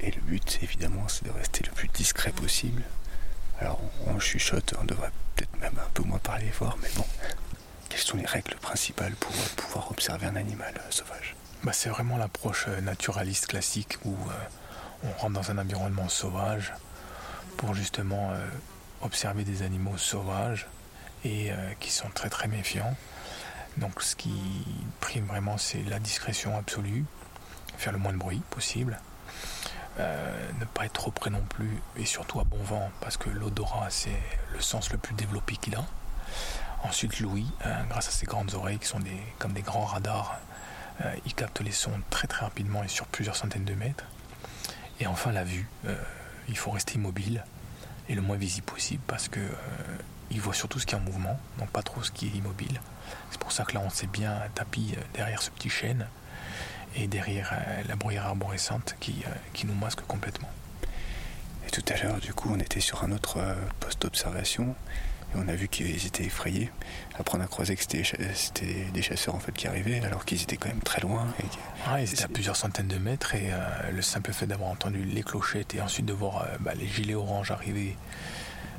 Et 0.00 0.10
le 0.10 0.20
but, 0.22 0.58
évidemment, 0.62 1.06
c'est 1.08 1.24
de 1.24 1.30
rester 1.30 1.62
le 1.64 1.72
plus 1.72 1.88
discret 1.88 2.32
possible, 2.32 2.82
Alors 3.60 3.78
on 4.06 4.18
chuchote, 4.18 4.74
on 4.80 4.84
devrait 4.84 5.10
peut-être 5.36 5.54
même 5.60 5.78
un 5.78 5.90
peu 5.92 6.02
moins 6.02 6.18
parler 6.18 6.48
fort, 6.48 6.78
mais 6.82 6.88
bon. 6.96 7.04
Quelles 7.90 8.00
sont 8.00 8.16
les 8.16 8.24
règles 8.24 8.54
principales 8.56 9.12
pour 9.16 9.32
pouvoir 9.32 9.90
observer 9.90 10.26
un 10.26 10.36
animal 10.36 10.72
sauvage? 10.88 11.34
Bah, 11.62 11.72
C'est 11.74 11.90
vraiment 11.90 12.16
l'approche 12.16 12.68
naturaliste 12.68 13.48
classique 13.48 13.98
où 14.04 14.16
on 15.04 15.10
rentre 15.20 15.34
dans 15.34 15.50
un 15.50 15.58
environnement 15.58 16.08
sauvage 16.08 16.72
pour 17.58 17.74
justement 17.74 18.32
observer 19.02 19.44
des 19.44 19.62
animaux 19.62 19.98
sauvages 19.98 20.66
et 21.24 21.50
qui 21.80 21.90
sont 21.90 22.08
très 22.14 22.30
très 22.30 22.48
méfiants. 22.48 22.96
Donc 23.76 24.02
ce 24.02 24.16
qui 24.16 24.34
prime 25.00 25.26
vraiment, 25.26 25.58
c'est 25.58 25.82
la 25.84 25.98
discrétion 25.98 26.56
absolue, 26.56 27.04
faire 27.78 27.92
le 27.92 27.98
moins 27.98 28.12
de 28.12 28.18
bruit 28.18 28.42
possible, 28.50 28.98
euh, 29.98 30.50
ne 30.58 30.64
pas 30.64 30.86
être 30.86 30.92
trop 30.92 31.10
près 31.10 31.30
non 31.30 31.42
plus, 31.42 31.82
et 31.96 32.04
surtout 32.04 32.40
à 32.40 32.44
bon 32.44 32.62
vent, 32.62 32.90
parce 33.00 33.16
que 33.16 33.28
l'odorat, 33.28 33.88
c'est 33.90 34.20
le 34.52 34.60
sens 34.60 34.90
le 34.92 34.98
plus 34.98 35.14
développé 35.14 35.56
qu'il 35.56 35.74
a. 35.76 35.84
Ensuite, 36.82 37.20
Louis, 37.20 37.46
euh, 37.66 37.82
grâce 37.88 38.08
à 38.08 38.10
ses 38.10 38.26
grandes 38.26 38.54
oreilles 38.54 38.78
qui 38.78 38.86
sont 38.86 39.00
des, 39.00 39.20
comme 39.38 39.52
des 39.52 39.62
grands 39.62 39.84
radars, 39.84 40.38
euh, 41.02 41.14
il 41.26 41.34
capte 41.34 41.60
les 41.60 41.72
sons 41.72 42.00
très 42.10 42.28
très 42.28 42.44
rapidement 42.44 42.82
et 42.82 42.88
sur 42.88 43.06
plusieurs 43.06 43.36
centaines 43.36 43.64
de 43.64 43.74
mètres. 43.74 44.04
Et 45.00 45.06
enfin, 45.06 45.32
la 45.32 45.44
vue. 45.44 45.66
il 46.48 46.58
faut 46.58 46.70
rester 46.70 46.94
immobile 46.96 47.42
et 48.08 48.14
le 48.14 48.20
moins 48.20 48.36
visible 48.36 48.66
possible 48.66 49.02
parce 49.06 49.28
que 49.28 49.40
il 50.30 50.40
voit 50.40 50.52
surtout 50.52 50.78
ce 50.78 50.84
qui 50.84 50.94
est 50.94 50.98
en 50.98 51.00
mouvement, 51.00 51.38
donc 51.58 51.70
pas 51.70 51.82
trop 51.82 52.02
ce 52.02 52.10
qui 52.10 52.26
est 52.26 52.36
immobile. 52.36 52.80
C'est 53.30 53.40
pour 53.40 53.52
ça 53.52 53.64
que 53.64 53.74
là, 53.74 53.82
on 53.84 53.90
s'est 53.90 54.06
bien 54.06 54.38
tapis 54.54 54.94
euh, 54.96 55.00
derrière 55.14 55.42
ce 55.42 55.50
petit 55.50 55.70
chêne 55.70 56.06
et 56.96 57.06
derrière 57.06 57.50
euh, 57.52 57.82
la 57.88 57.96
bruyère 57.96 58.26
arborescente 58.26 58.96
qui, 59.00 59.22
euh, 59.26 59.30
qui 59.52 59.66
nous 59.66 59.74
masque 59.74 60.00
complètement. 60.06 60.48
Et 61.66 61.70
tout 61.70 61.84
à 61.88 62.02
l'heure, 62.02 62.18
du 62.18 62.34
coup, 62.34 62.50
on 62.52 62.58
était 62.58 62.80
sur 62.80 63.04
un 63.04 63.12
autre 63.12 63.38
poste 63.78 64.02
d'observation 64.02 64.74
et 65.32 65.36
on 65.36 65.46
a 65.46 65.54
vu 65.54 65.68
qu'ils 65.68 66.04
étaient 66.06 66.24
effrayés. 66.24 66.72
Après, 67.16 67.38
on 67.38 67.40
a 67.40 67.46
croisé 67.46 67.76
que 67.76 67.82
c'était 67.82 68.84
des 68.92 69.02
chasseurs 69.02 69.36
en 69.36 69.38
fait 69.38 69.52
qui 69.52 69.68
arrivaient, 69.68 70.00
alors 70.00 70.24
qu'ils 70.24 70.42
étaient 70.42 70.56
quand 70.56 70.68
même 70.70 70.82
très 70.82 71.00
loin. 71.00 71.28
Et 71.38 71.44
ah, 71.86 72.00
ils 72.00 72.12
étaient 72.12 72.24
à 72.24 72.28
plusieurs 72.28 72.56
centaines 72.56 72.88
de 72.88 72.98
mètres 72.98 73.36
et 73.36 73.52
le 73.92 74.02
simple 74.02 74.32
fait 74.32 74.46
d'avoir 74.46 74.70
entendu 74.70 75.04
les 75.04 75.22
clochettes 75.22 75.74
et 75.74 75.80
ensuite 75.80 76.06
de 76.06 76.12
voir 76.12 76.44
bah, 76.58 76.72
les 76.74 76.88
gilets 76.88 77.14
orange 77.14 77.52
arriver 77.52 77.96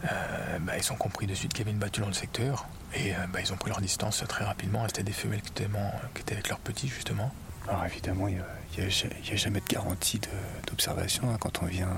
euh, 0.06 0.60
bah, 0.60 0.74
ils 0.78 0.92
ont 0.92 0.96
compris 0.96 1.28
de 1.28 1.36
suite 1.36 1.54
qu'il 1.54 1.60
y 1.60 1.64
avait 1.64 1.72
une 1.72 1.78
battue 1.78 2.02
dans 2.02 2.08
le 2.08 2.14
secteur 2.14 2.66
et 2.94 3.14
euh, 3.14 3.18
bah, 3.32 3.40
ils 3.42 3.52
ont 3.54 3.58
pris 3.58 3.70
leur 3.70 3.82
distance 3.82 4.24
très 4.28 4.44
rapidement. 4.44 4.86
C'était 4.88 5.04
des 5.04 5.12
femelles 5.12 5.42
qui 5.42 5.64
étaient, 5.64 6.34
avec 6.34 6.50
leurs 6.50 6.60
petits 6.60 6.88
justement. 6.88 7.32
Alors 7.68 7.86
évidemment, 7.86 8.28
il 8.28 8.36
n'y 8.36 8.84
a, 8.84 9.36
jamais 9.36 9.60
de 9.60 9.68
garantie 9.68 10.20
d'observation 10.68 11.30
hein, 11.30 11.38
quand 11.40 11.62
on 11.62 11.66
vient. 11.66 11.90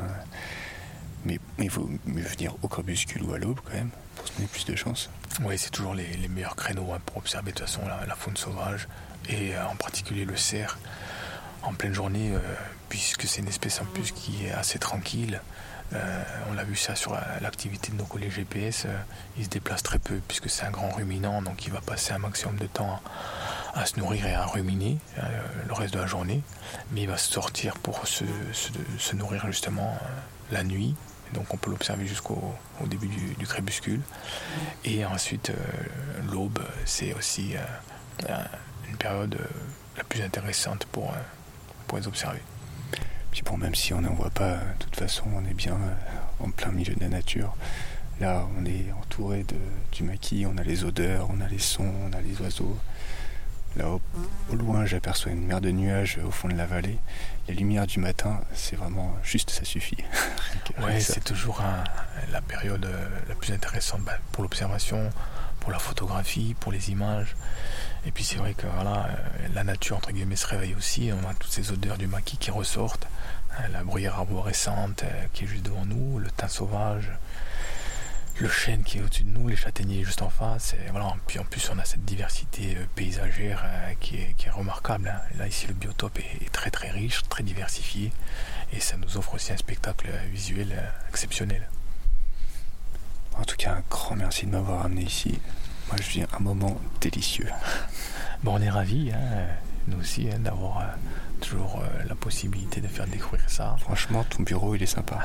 Mais, 1.25 1.39
il 1.57 1.69
vaut 1.69 1.89
mieux 2.05 2.23
venir 2.23 2.55
au 2.61 2.67
crépuscule 2.67 3.23
ou 3.23 3.33
à 3.33 3.39
l'aube 3.39 3.59
quand 3.63 3.73
même 3.73 3.91
pour 4.17 4.27
se 4.27 4.33
donner 4.33 4.47
plus 4.47 4.65
de 4.65 4.75
chance. 4.75 5.09
Oui, 5.41 5.57
c'est 5.57 5.69
toujours 5.69 5.95
les, 5.95 6.27
meilleurs 6.27 6.55
créneaux 6.55 6.91
hein, 6.93 6.99
pour 7.05 7.17
observer 7.17 7.51
de 7.51 7.57
toute 7.57 7.67
façon 7.67 7.81
la, 7.87 8.15
faune 8.15 8.35
sauvage 8.35 8.87
et 9.29 9.55
euh, 9.55 9.65
en 9.67 9.75
particulier 9.75 10.25
le 10.25 10.35
cerf 10.35 10.77
en 11.63 11.73
pleine 11.73 11.93
journée, 11.93 12.33
puisque 12.89 13.23
c'est 13.23 13.39
une 13.39 13.47
espèce 13.47 13.79
en 13.79 13.85
plus 13.85 14.11
qui 14.11 14.47
est 14.47 14.51
assez 14.51 14.79
tranquille. 14.79 15.39
Euh, 15.93 16.23
on 16.49 16.53
l'a 16.53 16.63
vu 16.63 16.75
ça 16.75 16.95
sur 16.95 17.15
l'activité 17.41 17.91
de 17.91 17.97
nos 17.97 18.05
collègues 18.05 18.31
GPS. 18.31 18.85
Euh, 18.85 18.97
il 19.37 19.45
se 19.45 19.49
déplace 19.49 19.83
très 19.83 19.99
peu 19.99 20.19
puisque 20.27 20.49
c'est 20.49 20.65
un 20.65 20.71
grand 20.71 20.89
ruminant, 20.89 21.41
donc 21.41 21.65
il 21.65 21.71
va 21.71 21.81
passer 21.81 22.13
un 22.13 22.17
maximum 22.17 22.57
de 22.57 22.65
temps 22.65 23.01
à, 23.73 23.85
se 23.85 23.99
nourrir 23.99 24.25
et 24.25 24.33
à 24.33 24.45
ruminer 24.45 24.97
euh, 25.19 25.21
le 25.67 25.73
reste 25.73 25.93
de 25.93 25.99
la 25.99 26.07
journée. 26.07 26.41
Mais 26.91 27.01
il 27.01 27.09
va 27.09 27.17
sortir 27.17 27.77
pour 27.77 28.07
se, 28.07 28.23
nourrir 29.13 29.45
justement 29.45 29.97
la 30.51 30.63
nuit. 30.63 30.95
Donc 31.33 31.53
on 31.53 31.57
peut 31.57 31.71
l'observer 31.71 32.05
jusqu'au 32.05 32.55
début 32.85 33.07
du, 33.07 33.47
crépuscule. 33.47 34.01
Et 34.85 35.03
ensuite, 35.03 35.51
l'aube, 36.31 36.59
c'est 36.85 37.15
aussi 37.15 37.55
une 38.87 38.97
période 38.97 39.39
la 39.97 40.03
plus 40.03 40.21
intéressante 40.21 40.85
pour, 40.85 41.11
pour 41.87 41.97
les 41.97 42.07
observer. 42.07 42.41
Puis 43.33 43.41
bon, 43.41 43.57
même 43.57 43.73
si 43.73 43.95
on 43.95 44.01
n'en 44.01 44.13
voit 44.13 44.29
pas, 44.29 44.57
de 44.57 44.83
toute 44.83 44.95
façon, 44.95 45.23
on 45.35 45.43
est 45.49 45.55
bien 45.55 45.73
euh, 45.73 46.43
en 46.43 46.51
plein 46.51 46.71
milieu 46.71 46.93
de 46.93 46.99
la 46.99 47.09
nature. 47.09 47.55
Là, 48.21 48.47
on 48.55 48.63
est 48.63 48.91
entouré 49.01 49.43
de, 49.43 49.55
du 49.91 50.03
maquis, 50.03 50.45
on 50.45 50.55
a 50.59 50.61
les 50.61 50.83
odeurs, 50.83 51.29
on 51.35 51.41
a 51.41 51.47
les 51.47 51.57
sons, 51.57 51.91
on 52.07 52.13
a 52.13 52.21
les 52.21 52.39
oiseaux. 52.41 52.77
Là, 53.75 53.87
au, 53.89 54.55
loin, 54.55 54.85
j'aperçois 54.85 55.31
une 55.31 55.47
mer 55.47 55.61
de 55.61 55.71
nuages 55.71 56.19
au 56.23 56.29
fond 56.29 56.47
de 56.47 56.53
la 56.53 56.67
vallée. 56.67 56.99
La 57.47 57.55
lumière 57.55 57.87
du 57.87 57.99
matin, 57.99 58.39
c'est 58.53 58.75
vraiment 58.75 59.15
juste, 59.23 59.49
ça 59.49 59.65
suffit. 59.65 59.97
ouais, 60.83 60.99
c'est 60.99 61.23
toujours 61.23 61.59
la 62.31 62.41
période 62.41 62.85
euh, 62.85 63.07
la 63.29 63.33
plus 63.33 63.51
intéressante 63.51 64.01
bah, 64.03 64.19
pour 64.31 64.43
l'observation, 64.43 65.09
pour 65.59 65.71
la 65.71 65.79
photographie, 65.79 66.55
pour 66.59 66.71
les 66.71 66.91
images. 66.91 67.35
Et 68.05 68.11
puis 68.11 68.23
c'est 68.23 68.35
vrai 68.35 68.53
que 68.53 68.67
voilà, 68.67 69.07
euh, 69.07 69.47
la 69.53 69.63
nature 69.63 69.97
entre 69.97 70.11
guillemets 70.11 70.35
se 70.35 70.47
réveille 70.47 70.75
aussi. 70.75 71.11
On 71.13 71.27
a 71.27 71.33
toutes 71.33 71.51
ces 71.51 71.71
odeurs 71.71 71.97
du 71.97 72.07
maquis 72.07 72.37
qui 72.37 72.51
ressortent, 72.51 73.07
euh, 73.59 73.67
la 73.69 73.83
bruyère 73.83 74.15
arborescente 74.15 75.03
euh, 75.03 75.25
qui 75.33 75.45
est 75.45 75.47
juste 75.47 75.63
devant 75.63 75.85
nous, 75.85 76.19
le 76.19 76.29
thym 76.29 76.49
sauvage, 76.49 77.09
le 78.39 78.49
chêne 78.49 78.83
qui 78.83 78.97
est 78.97 79.01
au-dessus 79.01 79.23
de 79.23 79.29
nous, 79.29 79.47
les 79.47 79.55
châtaigniers 79.55 80.03
juste 80.03 80.21
en 80.21 80.29
face. 80.29 80.73
Et 80.73 80.91
voilà. 80.91 81.13
Puis 81.27 81.39
en 81.39 81.45
plus 81.45 81.69
on 81.73 81.79
a 81.79 81.85
cette 81.85 82.03
diversité 82.03 82.77
paysagère 82.95 83.63
qui 84.01 84.17
est, 84.17 84.33
qui 84.37 84.47
est 84.47 84.51
remarquable. 84.51 85.07
Hein. 85.07 85.21
Là 85.37 85.47
ici 85.47 85.67
le 85.67 85.73
biotope 85.73 86.19
est 86.19 86.51
très 86.51 86.71
très 86.71 86.89
riche, 86.89 87.21
très 87.29 87.43
diversifié, 87.43 88.11
et 88.73 88.81
ça 88.81 88.97
nous 88.97 89.17
offre 89.17 89.35
aussi 89.35 89.53
un 89.53 89.57
spectacle 89.57 90.09
visuel 90.31 90.75
exceptionnel. 91.09 91.69
En 93.35 93.43
tout 93.43 93.55
cas, 93.55 93.71
un 93.71 93.83
grand 93.89 94.15
merci 94.15 94.45
de 94.45 94.51
m'avoir 94.51 94.85
amené 94.85 95.03
ici. 95.03 95.39
Moi, 95.93 96.01
je 96.01 96.09
viens 96.09 96.27
un 96.35 96.39
moment 96.39 96.75
délicieux. 97.01 97.49
Bon, 98.41 98.55
on 98.55 98.61
est 98.63 98.69
ravis, 98.71 99.11
hein, 99.11 99.45
nous 99.87 99.99
aussi, 99.99 100.27
hein, 100.27 100.39
d'avoir 100.39 100.79
euh, 100.79 100.85
toujours 101.39 101.81
euh, 101.83 102.03
la 102.09 102.15
possibilité 102.15 102.81
de 102.81 102.87
faire 102.87 103.05
découvrir 103.05 103.47
ça. 103.47 103.75
Franchement, 103.79 104.25
ton 104.27 104.41
bureau, 104.41 104.73
il 104.73 104.81
est 104.81 104.87
sympa. 104.87 105.19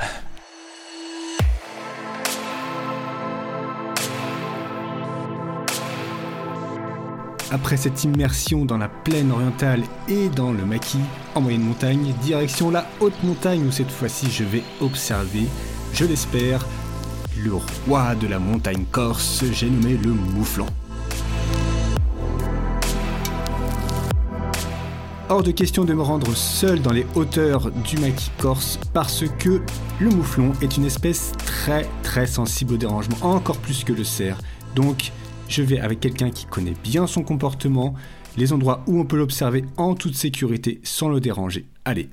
Après 7.49 7.77
cette 7.77 8.03
immersion 8.03 8.63
dans 8.63 8.77
la 8.77 8.89
plaine 8.89 9.31
orientale 9.31 9.81
et 10.07 10.29
dans 10.29 10.51
le 10.51 10.65
maquis 10.65 10.99
en 11.33 11.41
moyenne 11.41 11.63
montagne, 11.63 12.13
direction 12.21 12.69
la 12.69 12.85
haute 12.99 13.23
montagne 13.23 13.65
où 13.65 13.71
cette 13.71 13.89
fois-ci 13.89 14.29
je 14.29 14.43
vais 14.43 14.61
observer, 14.81 15.47
je 15.93 16.05
l'espère, 16.05 16.63
le 17.43 17.53
roi 17.85 18.15
de 18.15 18.27
la 18.27 18.39
montagne 18.39 18.85
corse, 18.91 19.43
j'ai 19.51 19.69
nommé 19.69 19.97
le 19.97 20.11
mouflon. 20.11 20.65
Hors 25.29 25.43
de 25.43 25.51
question 25.51 25.85
de 25.85 25.93
me 25.93 26.01
rendre 26.01 26.35
seul 26.35 26.81
dans 26.81 26.91
les 26.91 27.05
hauteurs 27.15 27.71
du 27.71 27.97
maquis 27.97 28.31
corse 28.39 28.79
parce 28.93 29.25
que 29.37 29.61
le 29.99 30.09
mouflon 30.09 30.53
est 30.61 30.75
une 30.75 30.85
espèce 30.85 31.31
très 31.37 31.87
très 32.01 32.25
sensible 32.25 32.73
au 32.73 32.77
dérangement, 32.77 33.17
encore 33.21 33.57
plus 33.57 33.83
que 33.83 33.93
le 33.93 34.03
cerf. 34.03 34.39
Donc 34.75 35.11
je 35.47 35.61
vais 35.61 35.79
avec 35.79 35.99
quelqu'un 35.99 36.31
qui 36.31 36.45
connaît 36.45 36.75
bien 36.83 37.05
son 37.05 37.21
comportement, 37.21 37.93
les 38.37 38.53
endroits 38.53 38.83
où 38.87 38.99
on 38.99 39.05
peut 39.05 39.17
l'observer 39.17 39.65
en 39.77 39.93
toute 39.93 40.15
sécurité 40.15 40.81
sans 40.83 41.09
le 41.09 41.19
déranger. 41.19 41.67
Allez, 41.85 42.09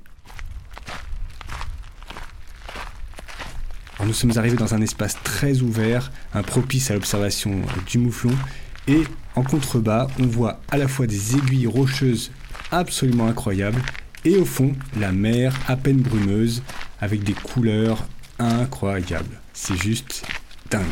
nous 4.07 4.13
sommes 4.13 4.37
arrivés 4.37 4.57
dans 4.57 4.75
un 4.75 4.81
espace 4.81 5.17
très 5.25 5.63
ouvert, 5.63 6.13
un 6.33 6.43
propice 6.43 6.91
à 6.91 6.95
l'observation 6.95 7.61
du 7.87 7.99
mouflon, 7.99 8.33
et 8.87 9.03
en 9.35 9.43
contrebas, 9.43 10.07
on 10.21 10.27
voit 10.27 10.61
à 10.71 10.79
la 10.79 10.87
fois 10.87 11.07
des 11.07 11.37
aiguilles 11.37 11.67
rocheuses 11.67 12.31
absolument 12.71 13.27
incroyables, 13.27 13.83
et 14.25 14.37
au 14.37 14.45
fond, 14.45 14.75
la 14.99 15.11
mer 15.11 15.59
à 15.67 15.77
peine 15.77 16.01
brumeuse, 16.01 16.63
avec 17.01 17.25
des 17.25 17.33
couleurs 17.33 18.07
incroyables. 18.39 19.41
C'est 19.53 19.77
juste 19.77 20.25
dingue. 20.71 20.85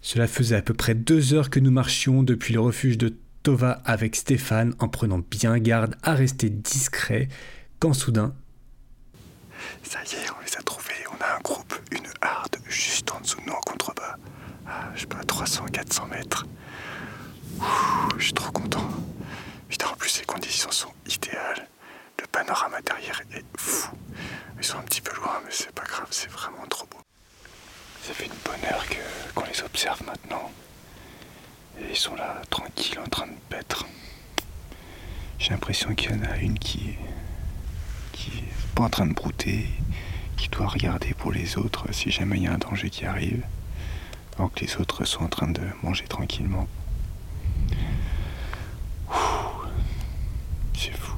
Cela 0.00 0.26
faisait 0.26 0.56
à 0.56 0.62
peu 0.62 0.72
près 0.72 0.94
deux 0.94 1.34
heures 1.34 1.50
que 1.50 1.60
nous 1.60 1.70
marchions 1.70 2.22
depuis 2.22 2.54
le 2.54 2.60
refuge 2.60 2.96
de 2.96 3.14
Tova 3.42 3.82
avec 3.84 4.16
Stéphane 4.16 4.74
en 4.78 4.88
prenant 4.88 5.20
bien 5.30 5.58
garde 5.58 5.96
à 6.02 6.14
rester 6.14 6.48
discret, 6.48 7.28
quand 7.78 7.92
soudain 7.92 8.34
ça 9.82 9.98
y 10.04 10.16
est, 10.16 10.30
on 10.30 10.40
les 10.44 10.56
a 10.56 10.62
trouvés. 10.62 10.94
On 11.12 11.22
a 11.22 11.36
un 11.36 11.40
groupe, 11.40 11.74
une 11.90 12.06
harde, 12.20 12.56
juste 12.68 13.10
en 13.12 13.20
dessous 13.20 13.40
de 13.40 13.46
nous 13.46 13.52
en 13.52 13.60
contrebas. 13.60 14.16
À, 14.66 14.90
je 14.94 15.00
sais 15.00 15.06
pas, 15.06 15.22
300, 15.24 15.66
400 15.72 16.06
mètres. 16.06 16.46
je 18.18 18.24
suis 18.24 18.32
trop 18.32 18.52
content. 18.52 18.88
Putain, 19.68 19.88
en 19.88 19.94
plus, 19.94 20.18
les 20.18 20.24
conditions 20.26 20.70
sont 20.70 20.92
idéales. 21.06 21.66
Le 22.20 22.26
panorama 22.26 22.80
derrière 22.82 23.20
est 23.32 23.44
fou. 23.56 23.90
Ils 24.58 24.64
sont 24.64 24.78
un 24.78 24.82
petit 24.82 25.00
peu 25.00 25.14
loin, 25.16 25.40
mais 25.44 25.50
c'est 25.52 25.72
pas 25.72 25.84
grave, 25.84 26.08
c'est 26.10 26.30
vraiment 26.30 26.66
trop 26.68 26.86
beau. 26.86 26.98
Ça 28.02 28.12
fait 28.12 28.26
une 28.26 28.32
bonne 28.44 28.64
heure 28.72 28.84
qu'on 29.34 29.44
les 29.44 29.62
observe 29.62 30.02
maintenant. 30.04 30.50
Et 31.78 31.90
ils 31.90 31.96
sont 31.96 32.16
là, 32.16 32.42
tranquilles, 32.50 32.98
en 32.98 33.08
train 33.08 33.26
de 33.26 33.36
paître. 33.48 33.84
J'ai 35.38 35.50
l'impression 35.50 35.94
qu'il 35.94 36.10
y 36.10 36.14
en 36.14 36.24
a 36.24 36.36
une 36.38 36.58
qui 36.58 36.90
est 36.90 36.98
pas 38.78 38.84
en 38.84 38.90
train 38.90 39.06
de 39.06 39.12
brouter, 39.12 39.66
qui 40.36 40.48
doit 40.50 40.68
regarder 40.68 41.12
pour 41.12 41.32
les 41.32 41.58
autres 41.58 41.86
si 41.90 42.12
jamais 42.12 42.36
il 42.36 42.44
y 42.44 42.46
a 42.46 42.52
un 42.52 42.58
danger 42.58 42.90
qui 42.90 43.06
arrive, 43.06 43.42
alors 44.36 44.52
que 44.52 44.60
les 44.60 44.76
autres 44.76 45.04
sont 45.04 45.24
en 45.24 45.28
train 45.28 45.48
de 45.48 45.62
manger 45.82 46.04
tranquillement. 46.04 46.68
C'est 50.76 50.92
fou. 50.92 51.16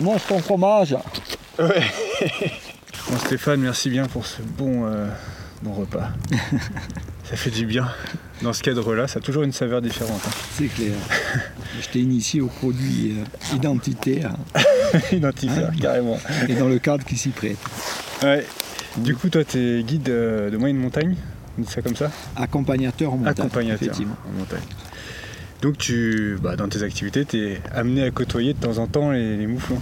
Mange 0.00 0.26
ton 0.26 0.38
fromage. 0.38 0.96
Bon 3.10 3.16
Stéphane, 3.18 3.60
merci 3.60 3.88
bien 3.88 4.06
pour 4.06 4.26
ce 4.26 4.42
bon, 4.42 4.84
euh, 4.84 5.08
bon 5.62 5.72
repas. 5.72 6.10
ça 7.30 7.36
fait 7.36 7.50
du 7.50 7.66
bien. 7.66 7.88
Dans 8.42 8.52
ce 8.52 8.62
cadre-là, 8.62 9.08
ça 9.08 9.18
a 9.18 9.22
toujours 9.22 9.42
une 9.42 9.52
saveur 9.52 9.82
différente. 9.82 10.20
hein. 10.26 10.30
C'est 10.54 10.68
clair. 10.68 10.92
Je 11.80 11.88
t'ai 11.88 12.00
initié 12.00 12.40
aux 12.40 12.46
produits 12.48 13.16
euh, 13.18 13.56
identitaires 13.56 14.32
Identifieur, 15.12 15.70
carrément. 15.80 16.18
et 16.48 16.54
dans 16.54 16.68
le 16.68 16.78
cadre 16.78 17.04
qui 17.04 17.16
s'y 17.16 17.30
prête. 17.30 17.58
Ouais. 18.22 18.46
Du 18.96 19.14
coup, 19.14 19.28
toi, 19.28 19.44
t'es 19.44 19.82
guide 19.82 20.08
euh, 20.08 20.50
de 20.50 20.56
moyenne 20.56 20.78
montagne, 20.78 21.16
on 21.58 21.62
dit 21.62 21.68
ça 21.70 21.82
comme 21.82 21.96
ça? 21.96 22.10
Accompagnateur 22.36 23.12
en 23.12 23.16
montagne. 23.18 23.34
Accompagnateur 23.38 23.82
Effectivement. 23.82 24.16
en 24.28 24.38
montagne. 24.38 24.62
Donc, 25.60 25.76
tu, 25.76 26.38
bah, 26.40 26.56
dans 26.56 26.68
tes 26.68 26.82
activités, 26.84 27.24
t'es 27.24 27.60
amené 27.74 28.04
à 28.04 28.10
côtoyer 28.12 28.54
de 28.54 28.60
temps 28.60 28.78
en 28.78 28.86
temps 28.86 29.10
les, 29.10 29.36
les 29.36 29.46
mouflons. 29.46 29.78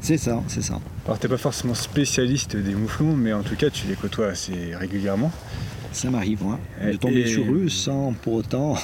C'est 0.00 0.18
ça, 0.18 0.42
c'est 0.48 0.62
ça. 0.62 0.80
Alors, 1.06 1.18
t'es 1.18 1.28
pas 1.28 1.36
forcément 1.38 1.74
spécialiste 1.74 2.56
des 2.56 2.74
mouflons, 2.74 3.14
mais 3.14 3.32
en 3.32 3.42
tout 3.42 3.54
cas, 3.54 3.70
tu 3.70 3.86
les 3.86 3.94
côtoies 3.94 4.26
assez 4.28 4.74
régulièrement. 4.78 5.30
Ça 5.92 6.10
m'arrive 6.10 6.42
hein, 6.44 6.58
de 6.84 6.96
tomber 6.96 7.20
et- 7.22 7.26
sur 7.26 7.44
eux 7.52 7.68
sans 7.68 8.12
pour 8.22 8.34
autant 8.34 8.74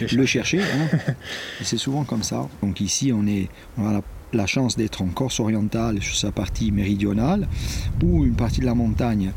le 0.00 0.26
chercher. 0.26 0.60
hein. 0.60 1.12
C'est 1.62 1.78
souvent 1.78 2.04
comme 2.04 2.22
ça. 2.22 2.48
Donc 2.62 2.80
ici, 2.80 3.12
on, 3.14 3.26
est, 3.26 3.48
on 3.78 3.88
a 3.88 3.92
la, 3.94 4.02
la 4.32 4.46
chance 4.46 4.76
d'être 4.76 5.02
en 5.02 5.06
Corse 5.08 5.40
orientale 5.40 6.00
sur 6.02 6.14
sa 6.16 6.30
partie 6.32 6.70
méridionale, 6.70 7.48
où 8.02 8.24
une 8.24 8.34
partie 8.34 8.60
de 8.60 8.66
la 8.66 8.74
montagne 8.74 9.32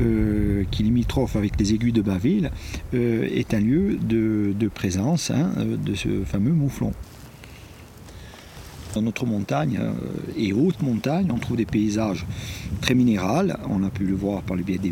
euh, 0.00 0.64
qui 0.70 0.82
limitrophe 0.82 1.36
avec 1.36 1.58
les 1.58 1.72
aiguilles 1.74 1.92
de 1.92 2.02
Baville 2.02 2.50
euh, 2.92 3.26
est 3.32 3.54
un 3.54 3.60
lieu 3.60 3.96
de, 3.96 4.52
de 4.58 4.68
présence 4.68 5.30
hein, 5.30 5.52
euh, 5.58 5.76
de 5.76 5.94
ce 5.94 6.24
fameux 6.24 6.52
mouflon. 6.52 6.92
Dans 8.94 9.02
notre 9.02 9.26
montagne 9.26 9.78
euh, 9.82 9.92
et 10.36 10.52
haute 10.52 10.80
montagne, 10.80 11.28
on 11.32 11.38
trouve 11.38 11.56
des 11.56 11.66
paysages 11.66 12.24
très 12.80 12.94
minérales. 12.94 13.56
On 13.68 13.82
a 13.82 13.90
pu 13.90 14.04
le 14.04 14.14
voir 14.14 14.42
par 14.42 14.56
le 14.56 14.62
biais 14.62 14.78
des, 14.78 14.90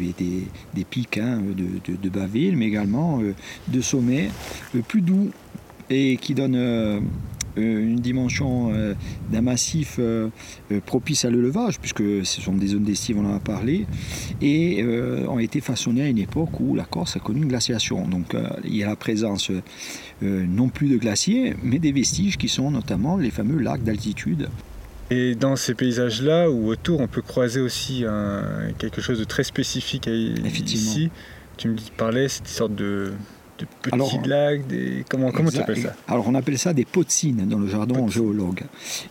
des- 0.75 0.85
pics 0.85 1.19
hein, 1.19 1.41
de, 1.57 1.93
de, 1.93 1.97
de 1.97 2.09
Baville, 2.09 2.57
mais 2.57 2.67
également 2.67 3.21
euh, 3.21 3.33
de 3.69 3.81
sommets 3.81 4.31
euh, 4.75 4.81
plus 4.87 5.03
doux 5.03 5.31
et 5.89 6.17
qui 6.17 6.35
donnent 6.35 6.57
une 7.57 7.97
dimension 7.97 8.73
euh, 8.73 8.95
d'un 9.31 9.43
massif 9.43 9.97
euh, 9.99 10.29
euh, 10.71 10.81
propice 10.85 11.25
à 11.25 11.31
l'élevage, 11.31 11.79
puisque 11.81 12.03
ce 12.25 12.41
sont 12.41 12.55
des 12.55 12.69
zones 12.69 12.85
d'estive, 12.85 13.19
on 13.19 13.27
en 13.27 13.37
a 13.37 13.41
parlé, 13.41 13.87
et 14.41 14.83
euh, 14.83 15.27
ont 15.29 15.39
été 15.39 15.61
façonnées 15.61 16.03
à 16.03 16.09
une 16.09 16.19
époque 16.19 16.61
où 16.61 16.75
la 16.75 16.85
Corse 16.85 17.17
a 17.17 17.21
connu 17.21 17.43
une 17.43 17.49
glaciation. 17.49 18.07
Donc 18.09 18.35
euh, 18.35 18.49
il 18.65 18.77
y 18.77 18.83
a 18.83 18.87
la 18.87 18.97
présence 18.97 19.51
euh, 19.51 19.61
non 20.47 20.69
plus 20.69 20.89
de 20.89 20.97
glaciers, 20.97 21.55
mais 21.63 21.79
des 21.79 21.93
vestiges 21.93 22.37
qui 22.39 22.49
sont 22.49 22.71
notamment 22.71 23.17
les 23.17 23.31
fameux 23.31 23.59
lacs 23.59 23.83
d'altitude. 23.85 24.49
Et 25.11 25.35
dans 25.35 25.57
ces 25.57 25.75
paysages-là, 25.75 26.51
ou 26.51 26.69
autour, 26.69 27.01
on 27.01 27.07
peut 27.09 27.21
croiser 27.21 27.61
aussi 27.61 28.05
un- 28.09 28.73
quelque 28.79 29.03
chose 29.03 29.19
de 29.19 29.25
très 29.25 29.45
spécifique 29.45 30.09
à 30.09 30.11
ici. 30.11 31.11
Tu 31.59 31.69
me 31.69 31.75
dis, 31.77 31.93
parlais, 31.95 32.29
c'est 32.29 32.45
des 32.45 32.49
sortes 32.49 32.75
de, 32.75 33.13
de 33.62 33.66
petits 33.83 33.95
Alors, 33.95 34.21
lacs, 34.26 34.66
des... 34.66 35.04
comment, 35.09 35.31
comment 35.31 35.50
tu 35.50 35.59
appelles 35.59 35.78
ça 35.83 35.95
Alors 36.09 36.26
on 36.28 36.35
appelle 36.35 36.59
ça 36.59 36.73
des 36.73 36.85
potcines 36.85 37.47
dans 37.49 37.59
le 37.59 37.66
jargon 37.69 37.95
Potcines. 38.04 38.11
géologue. 38.11 38.61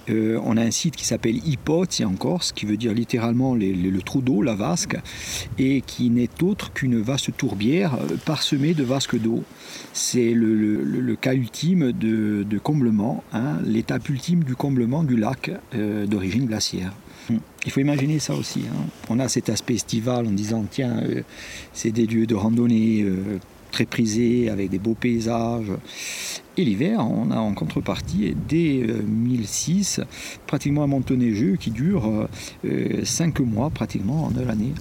Euh, 0.09 0.39
on 0.43 0.57
a 0.57 0.61
un 0.61 0.71
site 0.71 0.95
qui 0.95 1.05
s'appelle 1.05 1.35
Hypote 1.47 2.01
en 2.05 2.13
Corse, 2.13 2.51
qui 2.51 2.65
veut 2.65 2.77
dire 2.77 2.93
littéralement 2.93 3.55
les- 3.55 3.73
les- 3.73 3.91
le 3.91 4.01
trou 4.01 4.21
d'eau, 4.21 4.41
la 4.41 4.55
vasque, 4.55 4.97
et 5.59 5.81
qui 5.81 6.09
n'est 6.09 6.29
autre 6.41 6.71
qu'une 6.73 6.99
vaste 7.01 7.35
tourbière 7.37 7.95
euh, 7.95 8.15
parsemée 8.25 8.73
de 8.73 8.83
vasques 8.83 9.19
d'eau. 9.19 9.43
C'est 9.93 10.31
le, 10.33 10.55
le- 10.55 10.83
le- 10.83 10.99
le 11.01 11.15
cas 11.15 11.33
ultime 11.33 11.91
de, 11.91 12.43
de 12.43 12.57
comblement, 12.59 13.23
hein, 13.33 13.57
l'étape 13.65 14.07
ultime 14.09 14.43
du 14.43 14.55
comblement 14.55 15.03
du 15.03 15.17
lac 15.17 15.51
euh, 15.75 16.05
d'origine 16.05 16.45
glaciaire. 16.45 16.93
Hum. 17.29 17.39
Il 17.65 17.71
faut 17.71 17.79
imaginer 17.79 18.17
ça 18.19 18.33
aussi. 18.33 18.61
hein. 18.67 18.85
On 19.09 19.19
a 19.19 19.27
cet 19.29 19.49
aspect 19.49 19.75
estival 19.75 20.25
en 20.25 20.31
disant 20.31 20.65
tiens, 20.69 20.97
euh, 21.03 21.21
c'est 21.73 21.91
des 21.91 22.07
lieux 22.07 22.25
de 22.25 22.33
randonnée 22.33 23.03
euh, 23.03 23.37
très 23.71 23.85
prisés 23.85 24.49
avec 24.49 24.69
des 24.69 24.79
beaux 24.79 24.93
paysages. 24.93 25.71
Et 26.57 26.65
l'hiver, 26.65 26.99
on 26.99 27.31
a 27.31 27.37
en 27.37 27.53
contrepartie, 27.53 28.35
dès 28.47 28.83
euh, 28.83 29.01
1006, 29.01 30.01
pratiquement 30.47 30.83
un 30.83 30.87
manteau 30.87 31.15
neigeux 31.15 31.55
qui 31.55 31.71
dure 31.71 32.27
5 33.03 33.39
mois 33.39 33.69
pratiquement 33.69 34.29
de 34.31 34.41
l'année. 34.41 34.73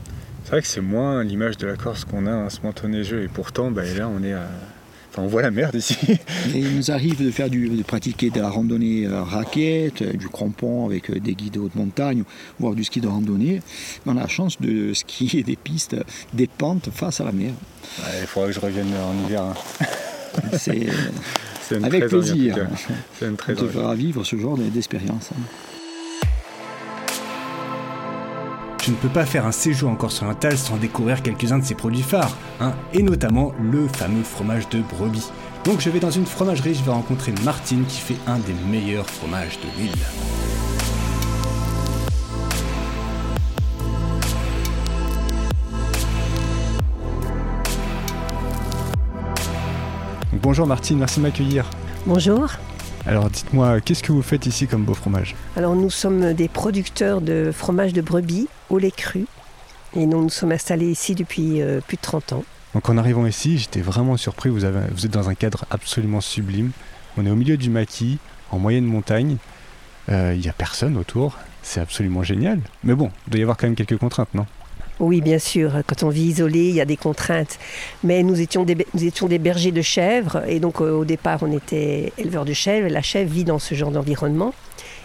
C'est 0.44 0.50
vrai 0.50 0.62
que 0.62 0.66
c'est 0.66 0.80
moins 0.80 1.22
l'image 1.22 1.58
de 1.58 1.66
la 1.66 1.76
Corse 1.76 2.04
qu'on 2.04 2.26
a 2.26 2.46
à 2.46 2.50
ce 2.50 2.60
manteau 2.62 2.88
neigeux, 2.88 3.22
et 3.22 3.28
pourtant, 3.28 3.70
bah, 3.70 3.82
là, 3.96 4.08
on 4.08 4.22
est 4.22 4.32
à... 4.32 4.48
Enfin, 5.12 5.22
on 5.22 5.26
voit 5.26 5.42
la 5.42 5.50
mer 5.50 5.72
d'ici. 5.72 5.96
Et 6.54 6.58
il 6.58 6.76
nous 6.76 6.90
arrive 6.90 7.22
de 7.24 7.30
faire 7.32 7.50
du, 7.50 7.68
de 7.68 7.82
pratiquer 7.82 8.30
de 8.30 8.40
la 8.40 8.48
randonnée 8.48 9.06
euh, 9.06 9.22
raquette, 9.22 10.02
euh, 10.02 10.12
du 10.12 10.28
crampon 10.28 10.86
avec 10.86 11.10
euh, 11.10 11.18
des 11.18 11.34
guides 11.34 11.54
de 11.54 11.58
haute 11.60 11.74
montagne, 11.74 12.22
voire 12.60 12.74
du 12.74 12.84
ski 12.84 13.00
de 13.00 13.08
randonnée. 13.08 13.60
On 14.06 14.16
a 14.16 14.20
la 14.20 14.28
chance 14.28 14.60
de 14.60 14.94
skier 14.94 15.42
des 15.42 15.56
pistes, 15.56 15.96
des 16.32 16.46
pentes 16.46 16.90
face 16.94 17.20
à 17.20 17.24
la 17.24 17.32
mer. 17.32 17.50
Ouais, 17.98 18.18
Il 18.20 18.26
faudra 18.28 18.48
que 18.48 18.54
je 18.54 18.60
revienne 18.60 18.86
en 18.94 19.26
hiver. 19.26 19.42
hein. 19.42 19.54
C'est 20.56 20.86
avec 21.82 22.06
très 22.06 22.08
plaisir. 22.08 22.54
cas. 22.54 22.66
Ça 22.76 22.94
donne 23.26 23.32
On 23.32 23.36
très 23.36 23.54
te 23.54 23.66
fera 23.66 23.94
vivre 23.96 24.22
ce 24.24 24.36
genre 24.36 24.56
d'expérience. 24.56 25.30
Je 28.82 28.92
ne 28.92 28.96
peux 28.96 29.08
pas 29.08 29.26
faire 29.26 29.46
un 29.46 29.52
séjour 29.52 29.90
en 29.90 29.94
Corse 29.94 30.22
orientale 30.22 30.56
sans 30.56 30.76
découvrir 30.76 31.22
quelques-uns 31.22 31.58
de 31.58 31.64
ses 31.64 31.74
produits 31.74 32.02
phares, 32.02 32.34
hein, 32.60 32.72
et 32.94 33.02
notamment 33.02 33.52
le 33.60 33.86
fameux 33.86 34.22
fromage 34.22 34.68
de 34.70 34.80
brebis. 34.80 35.30
Donc 35.64 35.80
je 35.80 35.90
vais 35.90 36.00
dans 36.00 36.10
une 36.10 36.24
fromagerie, 36.24 36.74
je 36.74 36.82
vais 36.82 36.90
rencontrer 36.90 37.32
Martine 37.44 37.84
qui 37.84 38.00
fait 38.00 38.16
un 38.26 38.38
des 38.38 38.54
meilleurs 38.70 39.08
fromages 39.08 39.58
de 39.60 39.82
l'île. 39.82 39.92
Bonjour 50.32 50.66
Martine, 50.66 50.98
merci 50.98 51.18
de 51.18 51.24
m'accueillir. 51.24 51.68
Bonjour. 52.06 52.48
Alors 53.06 53.30
dites-moi, 53.30 53.80
qu'est-ce 53.80 54.02
que 54.02 54.12
vous 54.12 54.22
faites 54.22 54.46
ici 54.46 54.66
comme 54.66 54.84
beau 54.84 54.94
fromage 54.94 55.34
Alors 55.56 55.74
nous 55.74 55.90
sommes 55.90 56.34
des 56.34 56.48
producteurs 56.48 57.20
de 57.20 57.50
fromage 57.52 57.92
de 57.92 58.02
brebis 58.02 58.48
au 58.68 58.78
lait 58.78 58.90
cru. 58.90 59.26
Et 59.94 60.06
nous 60.06 60.22
nous 60.22 60.28
sommes 60.28 60.52
installés 60.52 60.90
ici 60.90 61.14
depuis 61.14 61.62
euh, 61.62 61.80
plus 61.80 61.96
de 61.96 62.02
30 62.02 62.34
ans. 62.34 62.44
Donc 62.74 62.88
en 62.88 62.96
arrivant 62.96 63.26
ici, 63.26 63.58
j'étais 63.58 63.80
vraiment 63.80 64.16
surpris, 64.16 64.48
vous, 64.48 64.64
avez, 64.64 64.80
vous 64.92 65.06
êtes 65.06 65.12
dans 65.12 65.28
un 65.28 65.34
cadre 65.34 65.64
absolument 65.70 66.20
sublime. 66.20 66.70
On 67.16 67.26
est 67.26 67.30
au 67.30 67.34
milieu 67.34 67.56
du 67.56 67.70
maquis, 67.70 68.18
en 68.52 68.58
moyenne 68.58 68.84
montagne. 68.84 69.38
Euh, 70.10 70.32
Il 70.36 70.40
n'y 70.40 70.48
a 70.48 70.52
personne 70.52 70.96
autour, 70.96 71.38
c'est 71.62 71.80
absolument 71.80 72.22
génial. 72.22 72.60
Mais 72.84 72.94
bon, 72.94 73.10
il 73.26 73.30
doit 73.30 73.40
y 73.40 73.42
avoir 73.42 73.56
quand 73.56 73.66
même 73.66 73.74
quelques 73.74 73.98
contraintes, 73.98 74.32
non? 74.34 74.46
Oui, 75.00 75.22
bien 75.22 75.38
sûr, 75.38 75.72
quand 75.86 76.02
on 76.02 76.10
vit 76.10 76.24
isolé, 76.24 76.68
il 76.68 76.74
y 76.74 76.80
a 76.80 76.84
des 76.84 76.98
contraintes. 76.98 77.58
Mais 78.04 78.22
nous 78.22 78.38
étions 78.38 78.64
des, 78.64 78.76
nous 78.92 79.04
étions 79.04 79.28
des 79.28 79.38
bergers 79.38 79.72
de 79.72 79.80
chèvres. 79.80 80.42
Et 80.46 80.60
donc 80.60 80.82
euh, 80.82 80.92
au 80.92 81.06
départ, 81.06 81.38
on 81.42 81.50
était 81.56 82.12
éleveurs 82.18 82.44
de 82.44 82.52
chèvres. 82.52 82.86
Et 82.86 82.90
la 82.90 83.00
chèvre 83.00 83.30
vit 83.30 83.44
dans 83.44 83.58
ce 83.58 83.74
genre 83.74 83.90
d'environnement. 83.90 84.52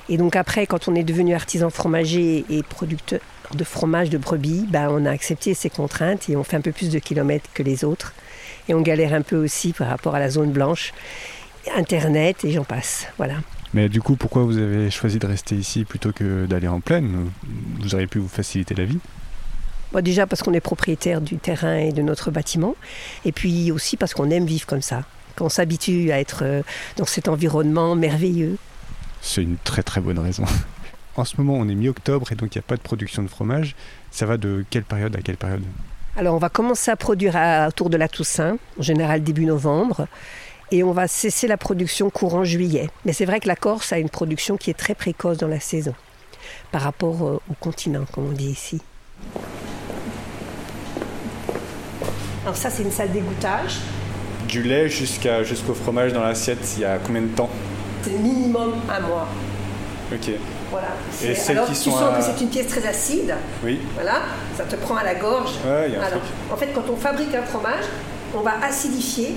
Et 0.10 0.18
donc 0.18 0.36
après, 0.36 0.68
quand 0.68 0.90
on 0.90 0.96
est 0.96 1.04
devenu 1.04 1.34
artisan 1.34 1.70
fromager 1.70 2.46
et 2.50 2.62
producteur 2.62 3.22
de 3.54 3.64
fromage 3.64 4.10
de 4.10 4.18
brebis, 4.18 4.66
ben, 4.70 4.90
on 4.92 5.06
a 5.06 5.12
accepté 5.12 5.54
ces 5.54 5.70
contraintes 5.70 6.30
et 6.30 6.36
on 6.36 6.44
fait 6.44 6.58
un 6.58 6.62
peu 6.62 6.74
plus 6.74 6.90
de 6.90 7.00
kilomètres 7.00 7.50
que 7.54 7.64
les 7.64 7.86
autres. 7.86 8.14
Et 8.68 8.74
on 8.74 8.82
galère 8.82 9.14
un 9.14 9.22
peu 9.22 9.38
aussi 9.38 9.72
par 9.72 9.88
rapport 9.88 10.14
à 10.14 10.20
la 10.20 10.30
zone 10.30 10.52
blanche, 10.52 10.94
Internet 11.76 12.44
et 12.44 12.52
j'en 12.52 12.66
passe. 12.66 13.08
Voilà. 13.18 13.36
Mais 13.74 13.88
du 13.88 14.02
coup, 14.02 14.16
pourquoi 14.16 14.44
vous 14.44 14.58
avez 14.58 14.92
choisi 14.92 15.20
de 15.20 15.26
rester 15.26 15.56
ici 15.56 15.86
plutôt 15.86 16.12
que 16.12 16.46
d'aller 16.46 16.68
en 16.68 16.82
plaine? 16.82 17.30
Vous 17.82 17.94
auriez 17.94 18.08
pu 18.08 18.20
vous 18.20 18.28
faciliter 18.28 18.76
la 18.76 18.86
vie 18.86 19.00
Bon, 19.96 20.02
déjà 20.02 20.28
parce 20.28 20.44
qu'on 20.44 20.52
est 20.52 20.60
propriétaire 20.60 21.22
du 21.22 21.38
terrain 21.38 21.78
et 21.78 21.94
de 21.94 22.02
notre 22.02 22.30
bâtiment, 22.30 22.76
et 23.24 23.32
puis 23.32 23.72
aussi 23.72 23.96
parce 23.96 24.14
qu'on 24.14 24.30
aime 24.30 24.46
vivre 24.46 24.66
comme 24.66 24.82
ça, 24.82 25.04
qu'on 25.38 25.48
s'habitue 25.48 26.12
à 26.12 26.20
être 26.20 26.40
euh, 26.44 26.64
dans 26.98 27.06
cet 27.06 27.30
environnement 27.30 27.96
merveilleux. 27.96 28.58
C'est 29.22 29.42
une 29.42 29.56
très 29.64 29.84
très 29.84 30.02
bonne 30.02 30.20
raison. 30.20 30.44
En 31.16 31.24
ce 31.24 31.38
moment, 31.38 31.54
on 31.54 31.70
est 31.70 31.76
mi-octobre 31.76 32.30
et 32.34 32.36
donc 32.36 32.54
il 32.54 32.58
n'y 32.58 32.60
a 32.60 32.68
pas 32.68 32.76
de 32.76 32.82
production 32.82 33.24
de 33.24 33.30
fromage. 33.30 33.74
Ça 34.12 34.26
va 34.26 34.36
de 34.36 34.66
quelle 34.70 34.84
période 34.84 35.16
à 35.16 35.22
quelle 35.22 35.38
période? 35.38 35.64
Alors 36.18 36.36
on 36.36 36.40
va 36.40 36.50
commencer 36.50 36.92
à 36.92 36.98
produire 36.98 37.38
à- 37.38 37.70
autour 37.70 37.90
de 37.90 37.96
la 37.96 38.10
Toussaint, 38.10 38.58
en 38.78 38.82
général 38.82 39.24
début 39.24 39.46
novembre, 39.46 40.10
et 40.72 40.84
on 40.84 40.92
va 40.92 41.08
cesser 41.08 41.48
la 41.48 41.56
production 41.56 42.10
courant 42.10 42.44
juillet. 42.44 42.90
Mais 43.06 43.14
c'est 43.14 43.24
vrai 43.24 43.40
que 43.40 43.48
la 43.48 43.56
Corse 43.56 43.94
a 43.94 43.98
une 43.98 44.10
production 44.10 44.58
qui 44.58 44.70
est 44.72 44.78
très 44.78 44.94
précoce 44.94 45.38
dans 45.38 45.48
la 45.48 45.62
saison, 45.62 45.96
par 46.74 46.82
rapport 46.82 47.26
euh, 47.26 47.40
au 47.50 47.54
continent, 47.62 48.04
comme 48.12 48.26
on 48.26 48.34
dit 48.34 48.50
ici. 48.50 48.82
Alors 52.46 52.56
ça 52.56 52.70
c'est 52.70 52.84
une 52.84 52.92
salle 52.92 53.12
d'égouttage. 53.12 53.78
Du 54.48 54.62
lait 54.62 54.88
jusqu'à, 54.90 55.44
jusqu'au 55.44 55.74
fromage 55.74 56.14
dans 56.14 56.22
l'assiette, 56.24 56.60
il 56.78 56.82
y 56.84 56.86
a 56.86 56.98
combien 57.04 57.24
de 57.24 57.28
temps? 57.28 57.50
C'est 58.04 58.12
minimum 58.12 58.74
un 58.90 59.00
mois. 59.02 59.28
Ok. 60.14 60.30
Voilà. 60.70 60.88
Et 61.24 61.34
celles 61.34 61.58
alors, 61.58 61.68
qui 61.70 61.74
tu 61.76 61.90
sont 61.90 61.92
sens 61.92 62.14
à- 62.14 62.18
que 62.20 62.24
c'est 62.24 62.44
une 62.44 62.50
pièce 62.50 62.68
très 62.68 62.86
acide. 62.88 63.34
Oui. 63.64 63.80
Voilà, 63.96 64.22
ça 64.56 64.64
te 64.66 64.76
prend 64.76 64.96
à 64.98 65.04
la 65.04 65.16
gorge. 65.16 65.52
Ouais, 65.66 65.86
il 65.88 65.94
y 65.94 65.96
a 65.96 66.02
un 66.02 66.04
Alors, 66.04 66.20
truc. 66.20 66.32
en 66.52 66.56
fait, 66.58 66.68
quand 66.76 66.84
on 66.92 66.96
fabrique 66.96 67.34
un 67.34 67.42
fromage, 67.44 67.86
on 68.36 68.42
va 68.42 68.54
acidifier. 68.64 69.36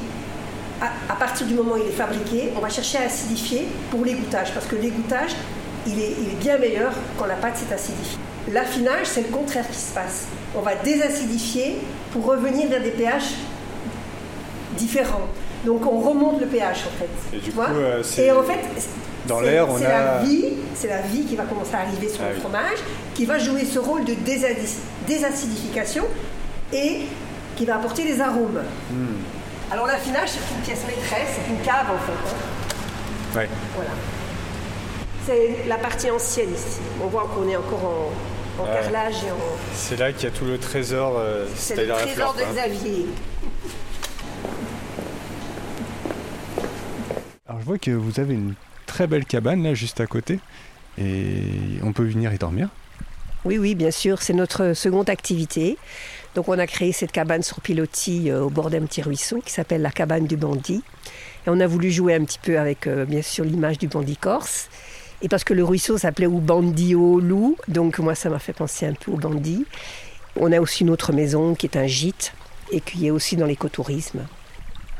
À, 0.80 1.12
à 1.12 1.16
partir 1.16 1.46
du 1.46 1.54
moment 1.54 1.72
où 1.74 1.78
il 1.78 1.88
est 1.88 1.92
fabriqué, 1.96 2.52
on 2.56 2.60
va 2.60 2.68
chercher 2.68 2.98
à 2.98 3.02
acidifier 3.06 3.66
pour 3.90 4.04
l'égouttage, 4.04 4.52
parce 4.54 4.66
que 4.66 4.76
l'égouttage, 4.76 5.30
il 5.86 5.98
est, 5.98 6.12
il 6.20 6.28
est 6.28 6.38
bien 6.38 6.56
meilleur 6.58 6.92
quand 7.18 7.26
la 7.26 7.34
pâte 7.34 7.56
s'est 7.56 7.74
acidifiée. 7.74 8.18
L'affinage, 8.52 9.06
c'est 9.06 9.22
le 9.22 9.28
contraire 9.34 9.66
qui 9.68 9.76
se 9.78 9.92
passe. 9.92 10.26
On 10.56 10.60
va 10.62 10.74
désacidifier 10.76 11.78
pour 12.12 12.24
revenir 12.26 12.68
vers 12.68 12.82
des 12.82 12.90
pH 12.90 13.34
différents. 14.76 15.26
Donc 15.64 15.84
on 15.86 15.98
remonte 16.00 16.40
le 16.40 16.46
pH 16.46 16.84
en 16.86 16.98
fait. 16.98 17.36
Et 17.36 17.40
du 17.40 17.50
coup, 17.52 17.60
euh, 17.60 18.02
Et 18.18 18.30
en 18.32 18.42
fait, 18.42 18.60
dans 19.26 19.40
c'est- 19.40 19.44
l'air, 19.44 19.68
on 19.68 19.76
c'est 19.78 19.86
a- 19.86 20.18
la 20.18 20.18
vie, 20.24 20.44
c'est 20.74 20.88
la 20.88 21.00
vie 21.02 21.24
qui 21.24 21.36
va 21.36 21.44
commencer 21.44 21.74
à 21.74 21.80
arriver 21.80 22.08
sur 22.08 22.20
Ah 22.24 22.28
le 22.30 22.34
oui. 22.36 22.40
fromage, 22.40 22.78
qui 23.14 23.24
va 23.26 23.38
jouer 23.38 23.64
ce 23.64 23.78
rôle 23.78 24.04
de 24.04 24.14
désacidification 25.06 26.04
et 26.72 27.00
qui 27.56 27.64
va 27.66 27.76
apporter 27.76 28.04
des 28.04 28.20
arômes. 28.20 28.62
Hmm. 28.90 29.16
Alors 29.72 29.86
l'affinage, 29.86 30.28
c'est 30.30 30.54
une 30.54 30.62
pièce 30.62 30.80
maîtresse, 30.86 31.28
c'est 31.34 31.50
une 31.52 31.60
cave 31.60 31.86
en 31.92 31.98
fait. 32.06 32.12
hein. 32.12 33.38
Ouais. 33.40 33.48
Voilà. 33.74 33.90
C'est 35.26 35.68
la 35.68 35.76
partie 35.76 36.10
ancienne 36.10 36.54
ici. 36.54 36.78
On 37.02 37.08
voit 37.08 37.28
qu'on 37.34 37.46
est 37.48 37.56
encore 37.56 37.84
en, 37.84 38.10
en 38.58 38.64
Ouais. 38.64 38.70
carrelage 38.72 39.14
et 39.26 39.30
en. 39.30 39.36
C'est 39.74 39.96
là 39.98 40.12
qu'il 40.12 40.24
y 40.24 40.32
a 40.32 40.36
tout 40.36 40.44
le 40.44 40.58
trésor. 40.58 41.14
euh, 41.18 41.46
C'est 41.54 41.76
le 41.76 41.86
la 41.86 41.94
trésor 41.96 42.34
fleur, 42.34 42.48
de. 42.48 42.52
Xavier. 42.54 43.06
Alors 47.48 47.60
je 47.60 47.64
vois 47.66 47.78
que 47.78 47.90
vous 47.90 48.20
avez 48.20 48.34
une 48.34 48.54
très 48.86 49.06
belle 49.06 49.24
cabane 49.24 49.62
là 49.62 49.74
juste 49.74 50.00
à 50.00 50.06
côté. 50.06 50.40
Et 50.98 51.44
on 51.82 51.92
peut 51.92 52.04
venir 52.04 52.32
y 52.32 52.38
dormir. 52.38 52.68
Oui, 53.44 53.56
oui, 53.56 53.74
bien 53.76 53.92
sûr, 53.92 54.20
c'est 54.20 54.32
notre 54.32 54.72
seconde 54.74 55.08
activité. 55.08 55.78
Donc 56.34 56.48
on 56.48 56.58
a 56.58 56.66
créé 56.66 56.92
cette 56.92 57.12
cabane 57.12 57.42
sur 57.42 57.60
pilotis 57.60 58.30
euh, 58.30 58.40
au 58.42 58.50
bord 58.50 58.68
d'un 58.68 58.84
petit 58.84 59.00
ruisseau 59.00 59.40
qui 59.44 59.52
s'appelle 59.52 59.80
la 59.80 59.90
cabane 59.92 60.26
du 60.26 60.36
bandit. 60.36 60.82
Et 61.46 61.50
on 61.50 61.60
a 61.60 61.66
voulu 61.66 61.90
jouer 61.92 62.14
un 62.14 62.24
petit 62.24 62.40
peu 62.40 62.58
avec, 62.58 62.86
euh, 62.86 63.04
bien 63.04 63.22
sûr, 63.22 63.44
l'image 63.44 63.78
du 63.78 63.86
bandit 63.86 64.16
corse. 64.16 64.68
Et 65.20 65.28
parce 65.28 65.44
que 65.44 65.54
le 65.54 65.64
ruisseau 65.64 65.98
s'appelait 65.98 66.26
ou 66.26 66.38
Bandio 66.38 67.20
Loup, 67.20 67.56
donc 67.66 67.98
moi 67.98 68.14
ça 68.14 68.30
m'a 68.30 68.38
fait 68.38 68.52
penser 68.52 68.86
un 68.86 68.94
peu 68.94 69.10
au 69.10 69.16
bandit. 69.16 69.66
On 70.36 70.52
a 70.52 70.60
aussi 70.60 70.84
une 70.84 70.90
autre 70.90 71.12
maison 71.12 71.54
qui 71.54 71.66
est 71.66 71.76
un 71.76 71.86
gîte 71.86 72.32
et 72.70 72.80
qui 72.80 73.06
est 73.06 73.10
aussi 73.10 73.36
dans 73.36 73.46
l'écotourisme. 73.46 74.20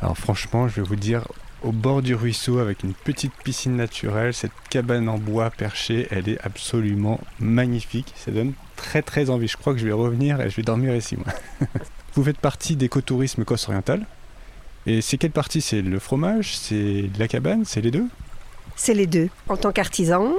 Alors 0.03 0.19
franchement, 0.19 0.69
je 0.69 0.81
vais 0.81 0.87
vous 0.87 0.97
dire, 0.97 1.27
au 1.63 1.71
bord 1.71 2.03
du 2.03 2.15
ruisseau 2.15 2.59
avec 2.59 2.83
une 2.83 2.95
petite 2.95 3.33
piscine 3.45 3.77
naturelle, 3.77 4.35
cette 4.35 4.53
cabane 4.71 5.09
en 5.09 5.19
bois 5.19 5.51
perchée, 5.51 6.09
elle 6.11 6.29
est 6.29 6.41
absolument 6.45 7.21
magnifique. 7.39 8.13
Ça 8.17 8.33
donne 8.33 8.55
très 8.77 9.03
très 9.03 9.31
envie. 9.31 9.49
Je 9.49 9.57
crois 9.57 9.73
que 9.73 9.79
je 9.79 9.87
vais 9.87 9.93
revenir 9.93 10.41
et 10.41 10.51
je 10.51 10.57
vais 10.57 10.63
dormir 10.63 10.95
ici 10.95 11.17
moi. 11.17 11.27
vous 12.15 12.25
faites 12.25 12.39
partie 12.39 12.75
d'écotourisme 12.75 13.45
Corse 13.45 13.69
Oriental. 13.69 14.05
Et 14.87 15.01
c'est 15.01 15.19
quelle 15.19 15.33
partie? 15.33 15.61
C'est 15.61 15.83
le 15.83 15.99
fromage? 15.99 16.57
C'est 16.57 17.11
la 17.19 17.29
cabane? 17.29 17.65
C'est 17.65 17.81
les 17.81 17.91
deux? 17.91 18.07
C'est 18.77 18.95
les 18.95 19.07
deux, 19.07 19.29
en 19.49 19.57
tant 19.57 19.73
qu'artisan 19.73 20.33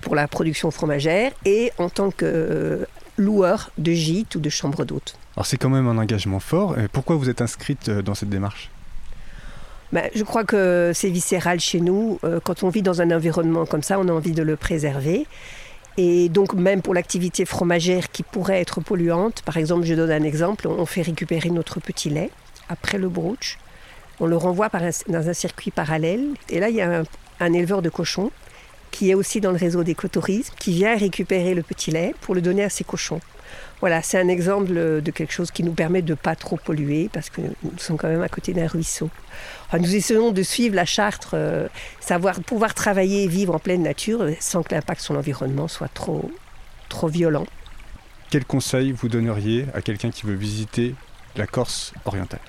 pour 0.00 0.14
la 0.14 0.28
production 0.28 0.70
fromagère 0.70 1.32
et 1.44 1.72
en 1.78 1.88
tant 1.88 2.10
que 2.10 2.24
euh, 2.24 2.84
loueur 3.16 3.70
de 3.78 3.92
gîte 3.92 4.34
ou 4.34 4.40
de 4.40 4.48
chambre 4.50 4.84
d'hôte. 4.84 5.16
Alors 5.36 5.46
c'est 5.46 5.56
quand 5.56 5.70
même 5.70 5.88
un 5.88 5.98
engagement 5.98 6.40
fort. 6.40 6.78
Et 6.78 6.88
pourquoi 6.88 7.16
vous 7.16 7.28
êtes 7.30 7.40
inscrite 7.40 7.88
euh, 7.88 8.02
dans 8.02 8.14
cette 8.14 8.30
démarche? 8.30 8.70
Ben, 9.92 10.08
je 10.14 10.22
crois 10.22 10.44
que 10.44 10.92
c'est 10.94 11.10
viscéral 11.10 11.58
chez 11.58 11.80
nous. 11.80 12.18
Euh, 12.22 12.38
Quand 12.42 12.62
on 12.62 12.68
vit 12.68 12.82
dans 12.82 13.00
un 13.00 13.10
environnement 13.10 13.66
comme 13.66 13.82
ça, 13.82 13.98
on 13.98 14.06
a 14.08 14.12
envie 14.12 14.32
de 14.32 14.42
le 14.42 14.56
préserver. 14.56 15.26
Et 15.96 16.28
donc 16.28 16.54
même 16.54 16.80
pour 16.82 16.94
l'activité 16.94 17.44
fromagère 17.44 18.10
qui 18.10 18.22
pourrait 18.22 18.60
être 18.60 18.80
polluante, 18.80 19.42
par 19.42 19.56
exemple, 19.56 19.84
je 19.84 19.94
donne 19.94 20.12
un 20.12 20.22
exemple, 20.22 20.68
on 20.68 20.86
fait 20.86 21.02
récupérer 21.02 21.50
notre 21.50 21.80
petit 21.80 22.08
lait 22.10 22.30
après 22.68 22.98
le 22.98 23.08
broach. 23.08 23.58
On 24.20 24.26
le 24.26 24.36
renvoie 24.36 24.70
par 24.70 24.82
un- 24.84 24.90
dans 25.08 25.28
un 25.28 25.32
circuit 25.32 25.70
parallèle. 25.72 26.24
Et 26.48 26.60
là, 26.60 26.68
il 26.68 26.76
y 26.76 26.80
a 26.80 27.00
un, 27.00 27.02
un 27.40 27.52
éleveur 27.52 27.82
de 27.82 27.88
cochons 27.88 28.30
qui 28.90 29.10
est 29.10 29.14
aussi 29.14 29.40
dans 29.40 29.50
le 29.50 29.56
réseau 29.56 29.84
d'écotourisme, 29.84 30.54
qui 30.58 30.72
vient 30.72 30.96
récupérer 30.96 31.54
le 31.54 31.62
petit 31.62 31.90
lait 31.90 32.14
pour 32.20 32.34
le 32.34 32.40
donner 32.40 32.64
à 32.64 32.68
ses 32.68 32.84
cochons. 32.84 33.20
Voilà, 33.80 34.02
c'est 34.02 34.18
un 34.18 34.28
exemple 34.28 34.72
de 34.74 35.10
quelque 35.10 35.32
chose 35.32 35.50
qui 35.50 35.62
nous 35.62 35.72
permet 35.72 36.02
de 36.02 36.10
ne 36.10 36.14
pas 36.14 36.36
trop 36.36 36.56
polluer, 36.56 37.08
parce 37.12 37.30
que 37.30 37.40
nous 37.40 37.78
sommes 37.78 37.96
quand 37.96 38.08
même 38.08 38.22
à 38.22 38.28
côté 38.28 38.52
d'un 38.52 38.66
ruisseau. 38.66 39.08
Nous 39.72 39.94
essayons 39.94 40.32
de 40.32 40.42
suivre 40.42 40.74
la 40.74 40.84
charte, 40.84 41.28
euh, 41.34 41.66
savoir 42.00 42.40
pouvoir 42.40 42.74
travailler 42.74 43.24
et 43.24 43.28
vivre 43.28 43.54
en 43.54 43.58
pleine 43.58 43.82
nature 43.82 44.26
sans 44.38 44.62
que 44.62 44.74
l'impact 44.74 45.00
sur 45.00 45.14
l'environnement 45.14 45.66
soit 45.66 45.88
trop, 45.88 46.30
trop 46.88 47.08
violent. 47.08 47.46
Quel 48.30 48.44
conseil 48.44 48.92
vous 48.92 49.08
donneriez 49.08 49.66
à 49.72 49.80
quelqu'un 49.80 50.10
qui 50.10 50.26
veut 50.26 50.34
visiter 50.34 50.94
la 51.36 51.46
Corse 51.46 51.92
orientale? 52.04 52.40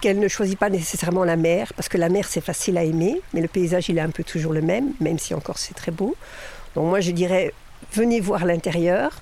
Qu'elle 0.00 0.20
ne 0.20 0.28
choisit 0.28 0.56
pas 0.58 0.70
nécessairement 0.70 1.24
la 1.24 1.36
mer, 1.36 1.72
parce 1.74 1.88
que 1.88 1.98
la 1.98 2.08
mer 2.08 2.26
c'est 2.28 2.40
facile 2.40 2.78
à 2.78 2.84
aimer, 2.84 3.20
mais 3.34 3.40
le 3.40 3.48
paysage 3.48 3.88
il 3.88 3.98
est 3.98 4.02
un 4.02 4.10
peu 4.10 4.22
toujours 4.22 4.52
le 4.52 4.62
même, 4.62 4.92
même 5.00 5.18
si 5.18 5.34
encore 5.34 5.58
c'est 5.58 5.74
très 5.74 5.90
beau. 5.90 6.14
Donc 6.76 6.86
moi 6.86 7.00
je 7.00 7.10
dirais, 7.10 7.52
venez 7.94 8.20
voir 8.20 8.44
l'intérieur, 8.44 9.20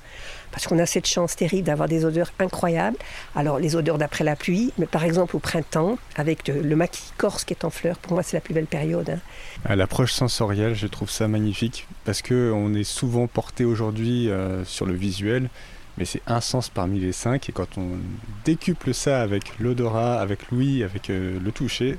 parce 0.51 0.67
qu'on 0.67 0.79
a 0.79 0.85
cette 0.87 1.07
chance 1.07 1.35
terrible 1.35 1.65
d'avoir 1.65 1.89
des 1.89 2.05
odeurs 2.05 2.31
incroyables. 2.39 2.97
Alors 3.35 3.59
les 3.59 3.75
odeurs 3.75 3.97
d'après 3.97 4.23
la 4.23 4.37
pluie, 4.37 4.73
mais 4.77 4.87
par 4.87 5.05
exemple 5.05 5.35
au 5.37 5.39
printemps, 5.39 5.99
avec 6.15 6.49
le 6.49 6.77
maquis 6.77 7.11
corse 7.17 7.45
qui 7.45 7.55
est 7.55 7.65
en 7.65 7.71
fleurs, 7.71 7.99
pour 7.99 8.13
moi 8.13 8.23
c'est 8.23 8.37
la 8.37 8.43
plus 8.43 8.53
belle 8.53 8.67
période. 8.67 9.09
hein. 9.09 9.19
À 9.65 9.77
L'approche 9.77 10.13
sensorielle, 10.13 10.75
je 10.75 10.87
trouve 10.87 11.09
ça 11.09 11.27
magnifique 11.27 11.87
parce 12.05 12.21
que 12.21 12.53
on 12.55 12.75
est 12.75 12.85
souvent 12.85 13.27
porté 13.29 13.65
aujourd'hui 13.65 14.29
euh, 14.29 14.63
sur 14.67 14.85
le 14.85 14.95
visuel, 14.95 15.49
mais 15.99 16.05
c'est 16.05 16.23
un 16.27 16.41
sens 16.41 16.69
parmi 16.69 17.01
les 17.01 17.13
cinq 17.13 17.49
et 17.49 17.53
quand 17.53 17.79
on 17.79 17.99
décuple 18.45 18.93
ça 18.95 19.23
avec 19.23 19.59
l'odorat, 19.59 20.21
avec 20.21 20.51
l'ouïe, 20.51 20.83
avec 20.83 21.11
euh, 21.11 21.39
le 21.41 21.53
toucher, 21.53 21.99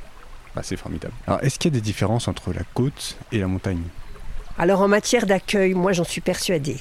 bah, 0.56 0.62
c'est 0.64 0.78
formidable. 0.78 1.14
Alors, 1.28 1.44
est-ce 1.44 1.60
qu'il 1.60 1.72
y 1.72 1.76
a 1.76 1.80
des 1.80 1.82
différences 1.82 2.28
entre 2.28 2.54
la 2.54 2.64
côte 2.74 3.18
et 3.32 3.40
la 3.40 3.48
montagne? 3.48 3.84
Alors 4.58 4.82
en 4.82 4.88
matière 4.88 5.28
d'accueil, 5.28 5.74
moi 5.76 5.92
j'en 5.94 6.04
suis 6.04 6.22
persuadée. 6.22 6.78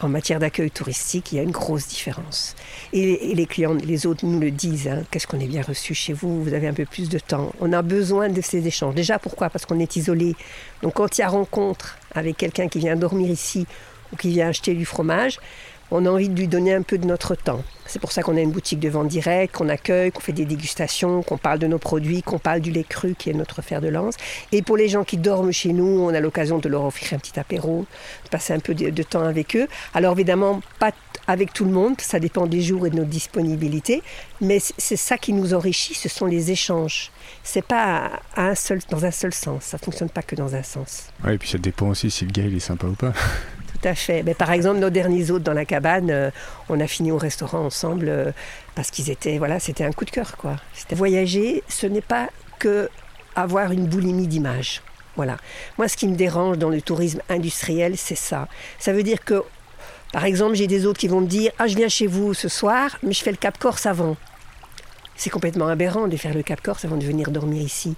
En 0.00 0.08
matière 0.08 0.38
d'accueil 0.38 0.70
touristique, 0.70 1.32
il 1.32 1.36
y 1.36 1.38
a 1.40 1.42
une 1.42 1.50
grosse 1.50 1.88
différence. 1.88 2.54
Et, 2.92 3.32
et 3.32 3.34
les 3.34 3.46
clients, 3.46 3.74
les 3.74 4.06
autres 4.06 4.24
nous 4.24 4.38
le 4.38 4.52
disent, 4.52 4.86
hein, 4.86 5.02
qu'est-ce 5.10 5.26
qu'on 5.26 5.40
est 5.40 5.48
bien 5.48 5.62
reçu 5.62 5.92
chez 5.94 6.12
vous, 6.12 6.44
vous 6.44 6.54
avez 6.54 6.68
un 6.68 6.72
peu 6.72 6.84
plus 6.84 7.08
de 7.08 7.18
temps. 7.18 7.52
On 7.58 7.72
a 7.72 7.82
besoin 7.82 8.28
de 8.28 8.40
ces 8.40 8.64
échanges. 8.64 8.94
Déjà 8.94 9.18
pourquoi? 9.18 9.50
Parce 9.50 9.66
qu'on 9.66 9.80
est 9.80 9.96
isolé. 9.96 10.36
Donc 10.82 10.94
quand 10.94 11.18
il 11.18 11.22
y 11.22 11.24
a 11.24 11.28
rencontre 11.28 11.98
avec 12.14 12.36
quelqu'un 12.36 12.68
qui 12.68 12.78
vient 12.78 12.94
dormir 12.94 13.28
ici 13.28 13.66
ou 14.12 14.16
qui 14.16 14.28
vient 14.28 14.46
acheter 14.50 14.74
du 14.74 14.84
fromage, 14.84 15.40
on 15.90 16.04
a 16.06 16.10
envie 16.10 16.28
de 16.28 16.38
lui 16.38 16.48
donner 16.48 16.74
un 16.74 16.82
peu 16.82 16.98
de 16.98 17.06
notre 17.06 17.34
temps. 17.34 17.62
C'est 17.86 17.98
pour 17.98 18.12
ça 18.12 18.22
qu'on 18.22 18.36
a 18.36 18.40
une 18.40 18.50
boutique 18.50 18.80
de 18.80 18.90
vente 18.90 19.08
directe, 19.08 19.56
qu'on 19.56 19.70
accueille, 19.70 20.12
qu'on 20.12 20.20
fait 20.20 20.32
des 20.32 20.44
dégustations, 20.44 21.22
qu'on 21.22 21.38
parle 21.38 21.58
de 21.58 21.66
nos 21.66 21.78
produits, 21.78 22.22
qu'on 22.22 22.38
parle 22.38 22.60
du 22.60 22.70
lait 22.70 22.84
cru 22.84 23.14
qui 23.18 23.30
est 23.30 23.32
notre 23.32 23.62
fer 23.62 23.80
de 23.80 23.88
lance. 23.88 24.14
Et 24.52 24.60
pour 24.60 24.76
les 24.76 24.88
gens 24.88 25.04
qui 25.04 25.16
dorment 25.16 25.52
chez 25.52 25.72
nous, 25.72 25.86
on 25.86 26.10
a 26.10 26.20
l'occasion 26.20 26.58
de 26.58 26.68
leur 26.68 26.84
offrir 26.84 27.14
un 27.14 27.18
petit 27.18 27.40
apéro, 27.40 27.86
de 28.24 28.28
passer 28.28 28.52
un 28.52 28.58
peu 28.58 28.74
de, 28.74 29.02
temps 29.02 29.22
avec 29.22 29.56
eux. 29.56 29.68
Alors 29.94 30.12
évidemment, 30.12 30.60
pas 30.78 30.92
avec 31.26 31.52
tout 31.54 31.64
le 31.64 31.70
monde, 31.70 31.98
ça 32.00 32.20
dépend 32.20 32.46
des 32.46 32.60
jours 32.60 32.86
et 32.86 32.90
de 32.90 32.96
notre 32.96 33.08
disponibilité, 33.08 34.02
mais 34.40 34.58
c'est 34.60 34.96
ça 34.96 35.16
qui 35.16 35.32
nous 35.32 35.54
enrichit, 35.54 35.94
ce 35.94 36.08
sont 36.08 36.26
les 36.26 36.50
échanges. 36.50 37.10
C'est 37.42 37.64
pas 37.64 38.20
dans 38.90 39.04
un 39.04 39.10
seul 39.10 39.32
sens, 39.32 39.64
ça 39.64 39.78
fonctionne 39.78 40.10
pas 40.10 40.22
que 40.22 40.34
dans 40.34 40.54
un 40.54 40.62
sens. 40.62 41.08
Ouais, 41.24 41.34
et 41.34 41.38
puis 41.38 41.48
ça 41.48 41.58
dépend 41.58 41.88
aussi 41.88 42.10
si 42.10 42.24
le 42.24 42.32
gars 42.32 42.44
il 42.44 42.54
est 42.54 42.60
sympa 42.60 42.86
ou 42.86 42.94
pas. 42.94 43.12
Tout 43.80 43.88
à 43.88 43.94
fait. 43.94 44.22
Mais 44.22 44.34
par 44.34 44.50
exemple, 44.50 44.80
nos 44.80 44.90
derniers 44.90 45.30
hôtes 45.30 45.42
dans 45.42 45.52
la 45.52 45.64
cabane, 45.64 46.10
euh, 46.10 46.30
on 46.68 46.80
a 46.80 46.86
fini 46.86 47.12
au 47.12 47.18
restaurant 47.18 47.60
ensemble 47.60 48.08
euh, 48.08 48.32
parce 48.74 48.90
qu'ils 48.90 49.10
étaient, 49.10 49.38
voilà, 49.38 49.60
c'était 49.60 49.84
un 49.84 49.92
coup 49.92 50.04
de 50.04 50.10
cœur, 50.10 50.36
quoi. 50.36 50.56
Voyager, 50.90 51.62
ce 51.68 51.86
n'est 51.86 52.00
pas 52.00 52.28
que 52.58 52.88
avoir 53.36 53.70
une 53.70 53.86
boulimie 53.86 54.26
d'images. 54.26 54.82
Voilà. 55.14 55.36
Moi, 55.78 55.88
ce 55.88 55.96
qui 55.96 56.08
me 56.08 56.16
dérange 56.16 56.58
dans 56.58 56.70
le 56.70 56.80
tourisme 56.80 57.20
industriel, 57.28 57.96
c'est 57.96 58.16
ça. 58.16 58.48
Ça 58.78 58.92
veut 58.92 59.02
dire 59.02 59.24
que, 59.24 59.42
par 60.12 60.24
exemple, 60.24 60.54
j'ai 60.54 60.66
des 60.66 60.86
hôtes 60.86 60.98
qui 60.98 61.08
vont 61.08 61.20
me 61.20 61.26
dire, 61.26 61.52
ah, 61.58 61.66
je 61.66 61.76
viens 61.76 61.88
chez 61.88 62.06
vous 62.06 62.34
ce 62.34 62.48
soir, 62.48 62.98
mais 63.02 63.12
je 63.12 63.22
fais 63.22 63.30
le 63.30 63.36
Cap 63.36 63.58
Corse 63.58 63.86
avant. 63.86 64.16
C'est 65.16 65.30
complètement 65.30 65.66
aberrant 65.66 66.06
de 66.06 66.16
faire 66.16 66.34
le 66.34 66.42
Cap 66.42 66.60
Corse 66.60 66.84
avant 66.84 66.96
de 66.96 67.04
venir 67.04 67.30
dormir 67.30 67.62
ici. 67.62 67.96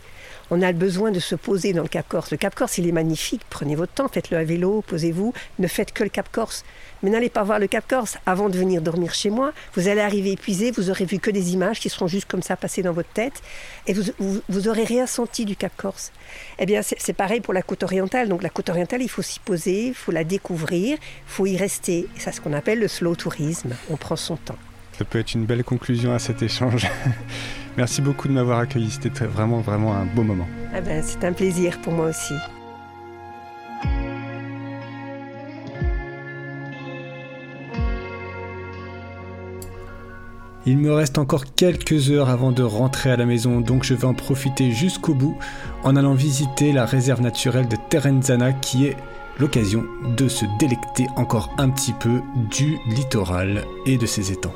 On 0.50 0.62
a 0.62 0.72
besoin 0.72 1.12
de 1.12 1.20
se 1.20 1.34
poser 1.36 1.72
dans 1.72 1.82
le 1.82 1.88
Cap 1.88 2.08
Corse. 2.08 2.30
Le 2.32 2.36
Cap 2.36 2.54
Corse, 2.54 2.78
il 2.78 2.88
est 2.88 2.92
magnifique. 2.92 3.42
Prenez 3.50 3.76
votre 3.76 3.92
temps, 3.92 4.08
faites-le 4.08 4.36
à 4.36 4.44
vélo, 4.44 4.82
posez-vous. 4.86 5.32
Ne 5.60 5.68
faites 5.68 5.92
que 5.92 6.02
le 6.02 6.08
Cap 6.08 6.28
Corse. 6.32 6.64
Mais 7.02 7.10
n'allez 7.10 7.28
pas 7.28 7.44
voir 7.44 7.60
le 7.60 7.68
Cap 7.68 7.84
Corse 7.88 8.18
avant 8.26 8.48
de 8.48 8.58
venir 8.58 8.82
dormir 8.82 9.14
chez 9.14 9.30
moi. 9.30 9.52
Vous 9.74 9.88
allez 9.88 10.00
arriver 10.00 10.32
épuisé, 10.32 10.72
vous 10.72 10.90
aurez 10.90 11.04
vu 11.04 11.18
que 11.18 11.30
des 11.30 11.52
images 11.52 11.78
qui 11.78 11.88
seront 11.88 12.08
juste 12.08 12.28
comme 12.28 12.42
ça 12.42 12.56
passées 12.56 12.82
dans 12.82 12.92
votre 12.92 13.08
tête. 13.10 13.42
Et 13.86 13.92
vous, 13.92 14.02
vous, 14.48 14.68
aurez 14.68 14.84
rien 14.84 15.06
senti 15.06 15.44
du 15.44 15.54
Cap 15.54 15.72
Corse. 15.76 16.10
Eh 16.58 16.66
bien, 16.66 16.82
c'est 16.82 17.12
pareil 17.12 17.40
pour 17.40 17.54
la 17.54 17.62
côte 17.62 17.84
orientale. 17.84 18.28
Donc, 18.28 18.42
la 18.42 18.50
côte 18.50 18.70
orientale, 18.70 19.02
il 19.02 19.08
faut 19.08 19.22
s'y 19.22 19.38
poser, 19.38 19.88
il 19.88 19.94
faut 19.94 20.12
la 20.12 20.24
découvrir, 20.24 20.98
il 20.98 21.32
faut 21.32 21.46
y 21.46 21.56
rester. 21.56 22.08
C'est 22.16 22.32
ce 22.32 22.40
qu'on 22.40 22.52
appelle 22.52 22.80
le 22.80 22.88
slow 22.88 23.14
tourisme. 23.14 23.76
On 23.88 23.96
prend 23.96 24.16
son 24.16 24.36
temps. 24.36 24.58
Ça 24.98 25.04
peut 25.04 25.20
être 25.20 25.32
une 25.32 25.46
belle 25.46 25.64
conclusion 25.64 26.12
à 26.12 26.18
cet 26.18 26.42
échange. 26.42 26.88
Merci 27.76 28.02
beaucoup 28.02 28.28
de 28.28 28.32
m'avoir 28.32 28.58
accueilli. 28.58 28.90
C'était 28.90 29.24
vraiment, 29.24 29.60
vraiment 29.60 29.94
un 29.94 30.06
beau 30.06 30.22
moment. 30.22 30.48
Ah 30.74 30.80
ben, 30.80 31.02
c'est 31.04 31.24
un 31.24 31.32
plaisir 31.32 31.80
pour 31.82 31.92
moi 31.92 32.06
aussi. 32.06 32.34
Il 40.66 40.76
me 40.76 40.92
reste 40.92 41.16
encore 41.16 41.54
quelques 41.54 42.10
heures 42.10 42.28
avant 42.28 42.52
de 42.52 42.62
rentrer 42.62 43.10
à 43.10 43.16
la 43.16 43.24
maison, 43.24 43.60
donc 43.60 43.82
je 43.82 43.94
vais 43.94 44.04
en 44.04 44.12
profiter 44.12 44.72
jusqu'au 44.72 45.14
bout 45.14 45.38
en 45.84 45.96
allant 45.96 46.12
visiter 46.12 46.72
la 46.72 46.84
réserve 46.84 47.22
naturelle 47.22 47.66
de 47.66 47.76
Terenzana 47.88 48.52
qui 48.52 48.86
est 48.86 48.96
l'occasion 49.38 49.84
de 50.18 50.28
se 50.28 50.44
délecter 50.58 51.06
encore 51.16 51.50
un 51.56 51.70
petit 51.70 51.94
peu 51.94 52.20
du 52.50 52.76
littoral 52.88 53.64
et 53.86 53.96
de 53.96 54.04
ses 54.04 54.32
étangs. 54.32 54.54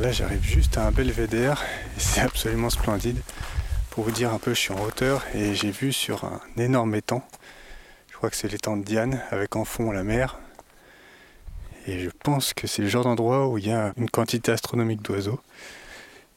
Là 0.00 0.12
j'arrive 0.12 0.42
juste 0.42 0.76
à 0.78 0.86
un 0.86 0.90
belvédère 0.90 1.62
et 1.96 2.00
c'est 2.00 2.20
absolument 2.22 2.70
splendide. 2.70 3.20
Pour 3.90 4.04
vous 4.04 4.10
dire 4.10 4.32
un 4.32 4.38
peu, 4.38 4.54
je 4.54 4.58
suis 4.58 4.72
en 4.72 4.80
hauteur 4.82 5.22
et 5.34 5.54
j'ai 5.54 5.70
vu 5.70 5.92
sur 5.92 6.24
un 6.24 6.40
énorme 6.56 6.94
étang 6.94 7.24
crois 8.24 8.30
que 8.30 8.36
c'est 8.36 8.48
l'étang 8.48 8.78
de 8.78 8.82
Diane 8.82 9.20
avec 9.32 9.54
en 9.54 9.66
fond 9.66 9.92
la 9.92 10.02
mer. 10.02 10.38
Et 11.86 11.98
je 11.98 12.08
pense 12.08 12.54
que 12.54 12.66
c'est 12.66 12.80
le 12.80 12.88
genre 12.88 13.04
d'endroit 13.04 13.48
où 13.48 13.58
il 13.58 13.66
y 13.66 13.70
a 13.70 13.92
une 13.98 14.08
quantité 14.08 14.50
astronomique 14.50 15.02
d'oiseaux. 15.02 15.40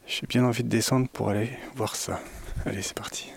J'ai 0.06 0.28
bien 0.28 0.44
envie 0.44 0.66
de 0.66 0.68
descendre 0.68 1.08
pour 1.08 1.30
aller 1.30 1.50
voir 1.78 1.96
ça. 1.96 2.20
Allez, 2.66 2.82
c'est 2.82 2.94
parti. 2.94 3.32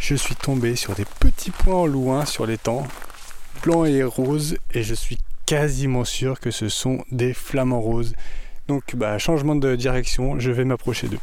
Je 0.00 0.16
suis 0.16 0.34
tombé 0.34 0.74
sur 0.74 0.96
des 0.96 1.04
petits 1.04 1.52
points 1.52 1.86
loin 1.86 2.24
sur 2.24 2.44
l'étang, 2.44 2.84
blancs 3.62 3.86
et 3.88 4.02
roses, 4.02 4.56
et 4.72 4.82
je 4.82 4.94
suis 4.94 5.18
quasiment 5.46 6.04
sûr 6.04 6.40
que 6.40 6.50
ce 6.50 6.68
sont 6.68 7.04
des 7.10 7.32
flamants 7.34 7.80
roses. 7.80 8.14
Donc, 8.68 8.94
bah, 8.94 9.18
changement 9.18 9.56
de 9.56 9.76
direction, 9.76 10.38
je 10.38 10.50
vais 10.50 10.64
m'approcher 10.64 11.08
d'eux. 11.08 11.18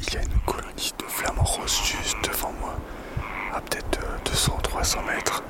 Il 0.00 0.14
y 0.14 0.16
a 0.16 0.22
une 0.22 0.40
colonie 0.46 0.92
de 0.98 1.04
flamants 1.04 1.42
roses 1.42 1.80
juste 1.84 2.16
devant 2.24 2.52
moi, 2.60 2.76
à 3.52 3.60
peut-être 3.60 3.98
200-300 4.24 4.98
euh, 4.98 5.14
mètres. 5.14 5.42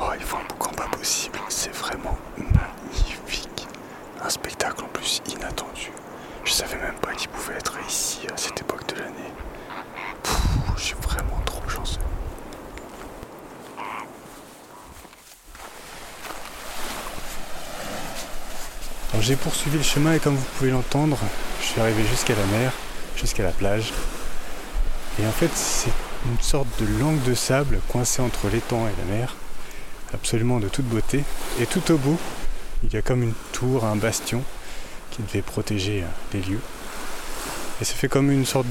Oh, 0.00 0.10
ils 0.18 0.24
font 0.24 0.38
un 0.38 0.46
boucan 0.48 0.70
pas 0.72 0.88
possible, 0.88 1.38
c'est 1.48 1.74
vraiment 1.74 2.16
magnifique. 2.38 3.66
Un 4.22 4.28
spectacle 4.28 4.84
en 4.84 4.88
plus 4.88 5.22
inattendu. 5.30 5.90
Je 6.44 6.52
savais 6.52 6.76
même 6.76 6.94
pas 7.00 7.12
qu'ils 7.14 7.28
pouvaient 7.28 7.54
être 7.54 7.76
ici 7.88 8.20
à 8.32 8.36
cette 8.36 8.60
époque 8.60 8.86
de 8.94 9.00
l'année. 9.00 9.32
Je 10.76 10.82
suis 10.82 10.94
vraiment 10.94 11.40
trop 11.44 11.68
chanceux. 11.68 12.00
J'ai 19.20 19.36
poursuivi 19.36 19.78
le 19.78 19.82
chemin 19.82 20.14
et 20.14 20.18
comme 20.18 20.36
vous 20.36 20.46
pouvez 20.58 20.70
l'entendre, 20.70 21.18
je 21.60 21.66
suis 21.66 21.80
arrivé 21.80 22.02
jusqu'à 22.10 22.34
la 22.34 22.58
mer 22.58 22.72
jusqu'à 23.18 23.42
la 23.42 23.50
plage. 23.50 23.92
Et 25.20 25.26
en 25.26 25.32
fait, 25.32 25.50
c'est 25.54 25.92
une 26.26 26.40
sorte 26.40 26.68
de 26.80 26.86
langue 27.00 27.22
de 27.24 27.34
sable 27.34 27.80
coincée 27.88 28.22
entre 28.22 28.48
l'étang 28.48 28.86
et 28.86 28.94
la 28.98 29.16
mer, 29.16 29.34
absolument 30.14 30.60
de 30.60 30.68
toute 30.68 30.86
beauté. 30.86 31.24
Et 31.60 31.66
tout 31.66 31.92
au 31.92 31.96
bout, 31.96 32.18
il 32.84 32.92
y 32.92 32.96
a 32.96 33.02
comme 33.02 33.22
une 33.22 33.34
tour, 33.52 33.84
un 33.84 33.96
bastion 33.96 34.42
qui 35.10 35.22
devait 35.22 35.42
protéger 35.42 36.02
euh, 36.02 36.06
les 36.32 36.40
lieux. 36.40 36.60
Et 37.80 37.84
ça 37.84 37.94
fait 37.94 38.08
comme 38.08 38.30
une 38.30 38.46
sorte 38.46 38.68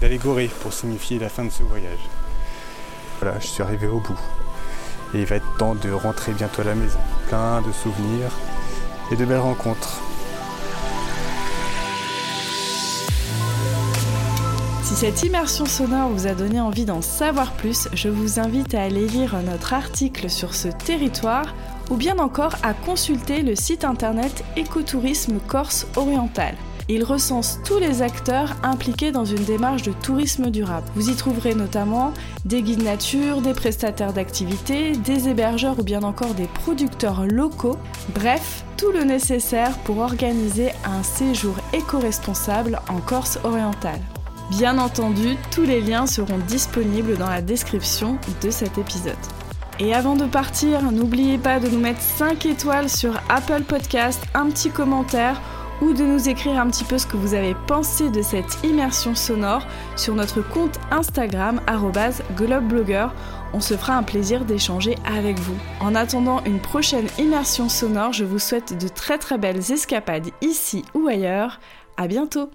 d'allégorie 0.00 0.50
pour 0.60 0.72
signifier 0.72 1.18
la 1.18 1.28
fin 1.28 1.44
de 1.44 1.50
ce 1.50 1.62
voyage. 1.62 1.98
Voilà, 3.20 3.38
je 3.40 3.46
suis 3.46 3.62
arrivé 3.62 3.86
au 3.86 4.00
bout. 4.00 4.20
Et 5.14 5.20
il 5.20 5.26
va 5.26 5.36
être 5.36 5.56
temps 5.56 5.74
de 5.74 5.90
rentrer 5.90 6.32
bientôt 6.32 6.62
à 6.62 6.64
la 6.64 6.74
maison. 6.74 6.98
Plein 7.28 7.62
de 7.62 7.72
souvenirs 7.72 8.30
et 9.10 9.16
de 9.16 9.24
belles 9.24 9.38
rencontres. 9.38 10.02
Si 14.82 14.94
cette 14.94 15.22
immersion 15.24 15.66
sonore 15.66 16.10
vous 16.10 16.26
a 16.26 16.34
donné 16.34 16.60
envie 16.60 16.84
d'en 16.84 17.02
savoir 17.02 17.52
plus, 17.52 17.88
je 17.92 18.08
vous 18.08 18.38
invite 18.38 18.74
à 18.74 18.82
aller 18.82 19.08
lire 19.08 19.36
notre 19.44 19.74
article 19.74 20.30
sur 20.30 20.54
ce 20.54 20.68
territoire 20.68 21.54
ou 21.90 21.96
bien 21.96 22.18
encore 22.18 22.54
à 22.62 22.72
consulter 22.72 23.42
le 23.42 23.56
site 23.56 23.84
internet 23.84 24.44
Écotourisme 24.56 25.38
Corse 25.46 25.86
Oriental. 25.96 26.54
Il 26.88 27.02
recense 27.02 27.58
tous 27.64 27.80
les 27.80 28.00
acteurs 28.00 28.54
impliqués 28.62 29.10
dans 29.10 29.24
une 29.24 29.42
démarche 29.42 29.82
de 29.82 29.92
tourisme 29.92 30.50
durable. 30.50 30.86
Vous 30.94 31.10
y 31.10 31.16
trouverez 31.16 31.56
notamment 31.56 32.12
des 32.44 32.62
guides 32.62 32.84
nature, 32.84 33.40
des 33.40 33.54
prestataires 33.54 34.12
d'activités, 34.12 34.92
des 34.92 35.28
hébergeurs 35.28 35.80
ou 35.80 35.82
bien 35.82 36.04
encore 36.04 36.34
des 36.34 36.46
producteurs 36.46 37.26
locaux. 37.26 37.76
Bref, 38.14 38.64
tout 38.76 38.92
le 38.92 39.02
nécessaire 39.02 39.76
pour 39.78 39.98
organiser 39.98 40.70
un 40.84 41.02
séjour 41.02 41.56
éco-responsable 41.72 42.80
en 42.88 42.98
Corse 42.98 43.40
orientale. 43.42 44.00
Bien 44.50 44.78
entendu, 44.78 45.34
tous 45.50 45.64
les 45.64 45.80
liens 45.80 46.06
seront 46.06 46.38
disponibles 46.46 47.16
dans 47.16 47.28
la 47.28 47.42
description 47.42 48.16
de 48.42 48.50
cet 48.50 48.78
épisode. 48.78 49.16
Et 49.80 49.92
avant 49.92 50.14
de 50.14 50.24
partir, 50.24 50.92
n'oubliez 50.92 51.36
pas 51.36 51.58
de 51.58 51.68
nous 51.68 51.80
mettre 51.80 52.00
5 52.00 52.46
étoiles 52.46 52.88
sur 52.88 53.20
Apple 53.28 53.62
Podcast, 53.64 54.22
un 54.34 54.46
petit 54.46 54.70
commentaire 54.70 55.42
ou 55.82 55.92
de 55.92 56.04
nous 56.04 56.28
écrire 56.28 56.60
un 56.60 56.68
petit 56.68 56.84
peu 56.84 56.98
ce 56.98 57.06
que 57.06 57.16
vous 57.16 57.34
avez 57.34 57.54
pensé 57.66 58.10
de 58.10 58.22
cette 58.22 58.64
immersion 58.64 59.14
sonore 59.14 59.66
sur 59.96 60.14
notre 60.14 60.42
compte 60.42 60.78
Instagram 60.90 61.60
@globeblogger. 62.36 63.08
On 63.52 63.60
se 63.60 63.74
fera 63.74 63.96
un 63.96 64.02
plaisir 64.02 64.44
d'échanger 64.44 64.96
avec 65.04 65.38
vous. 65.38 65.56
En 65.80 65.94
attendant 65.94 66.42
une 66.44 66.60
prochaine 66.60 67.06
immersion 67.18 67.68
sonore, 67.68 68.12
je 68.12 68.24
vous 68.24 68.38
souhaite 68.38 68.78
de 68.78 68.88
très 68.88 69.18
très 69.18 69.38
belles 69.38 69.70
escapades 69.70 70.28
ici 70.42 70.84
ou 70.94 71.08
ailleurs. 71.08 71.60
À 71.96 72.08
bientôt. 72.08 72.50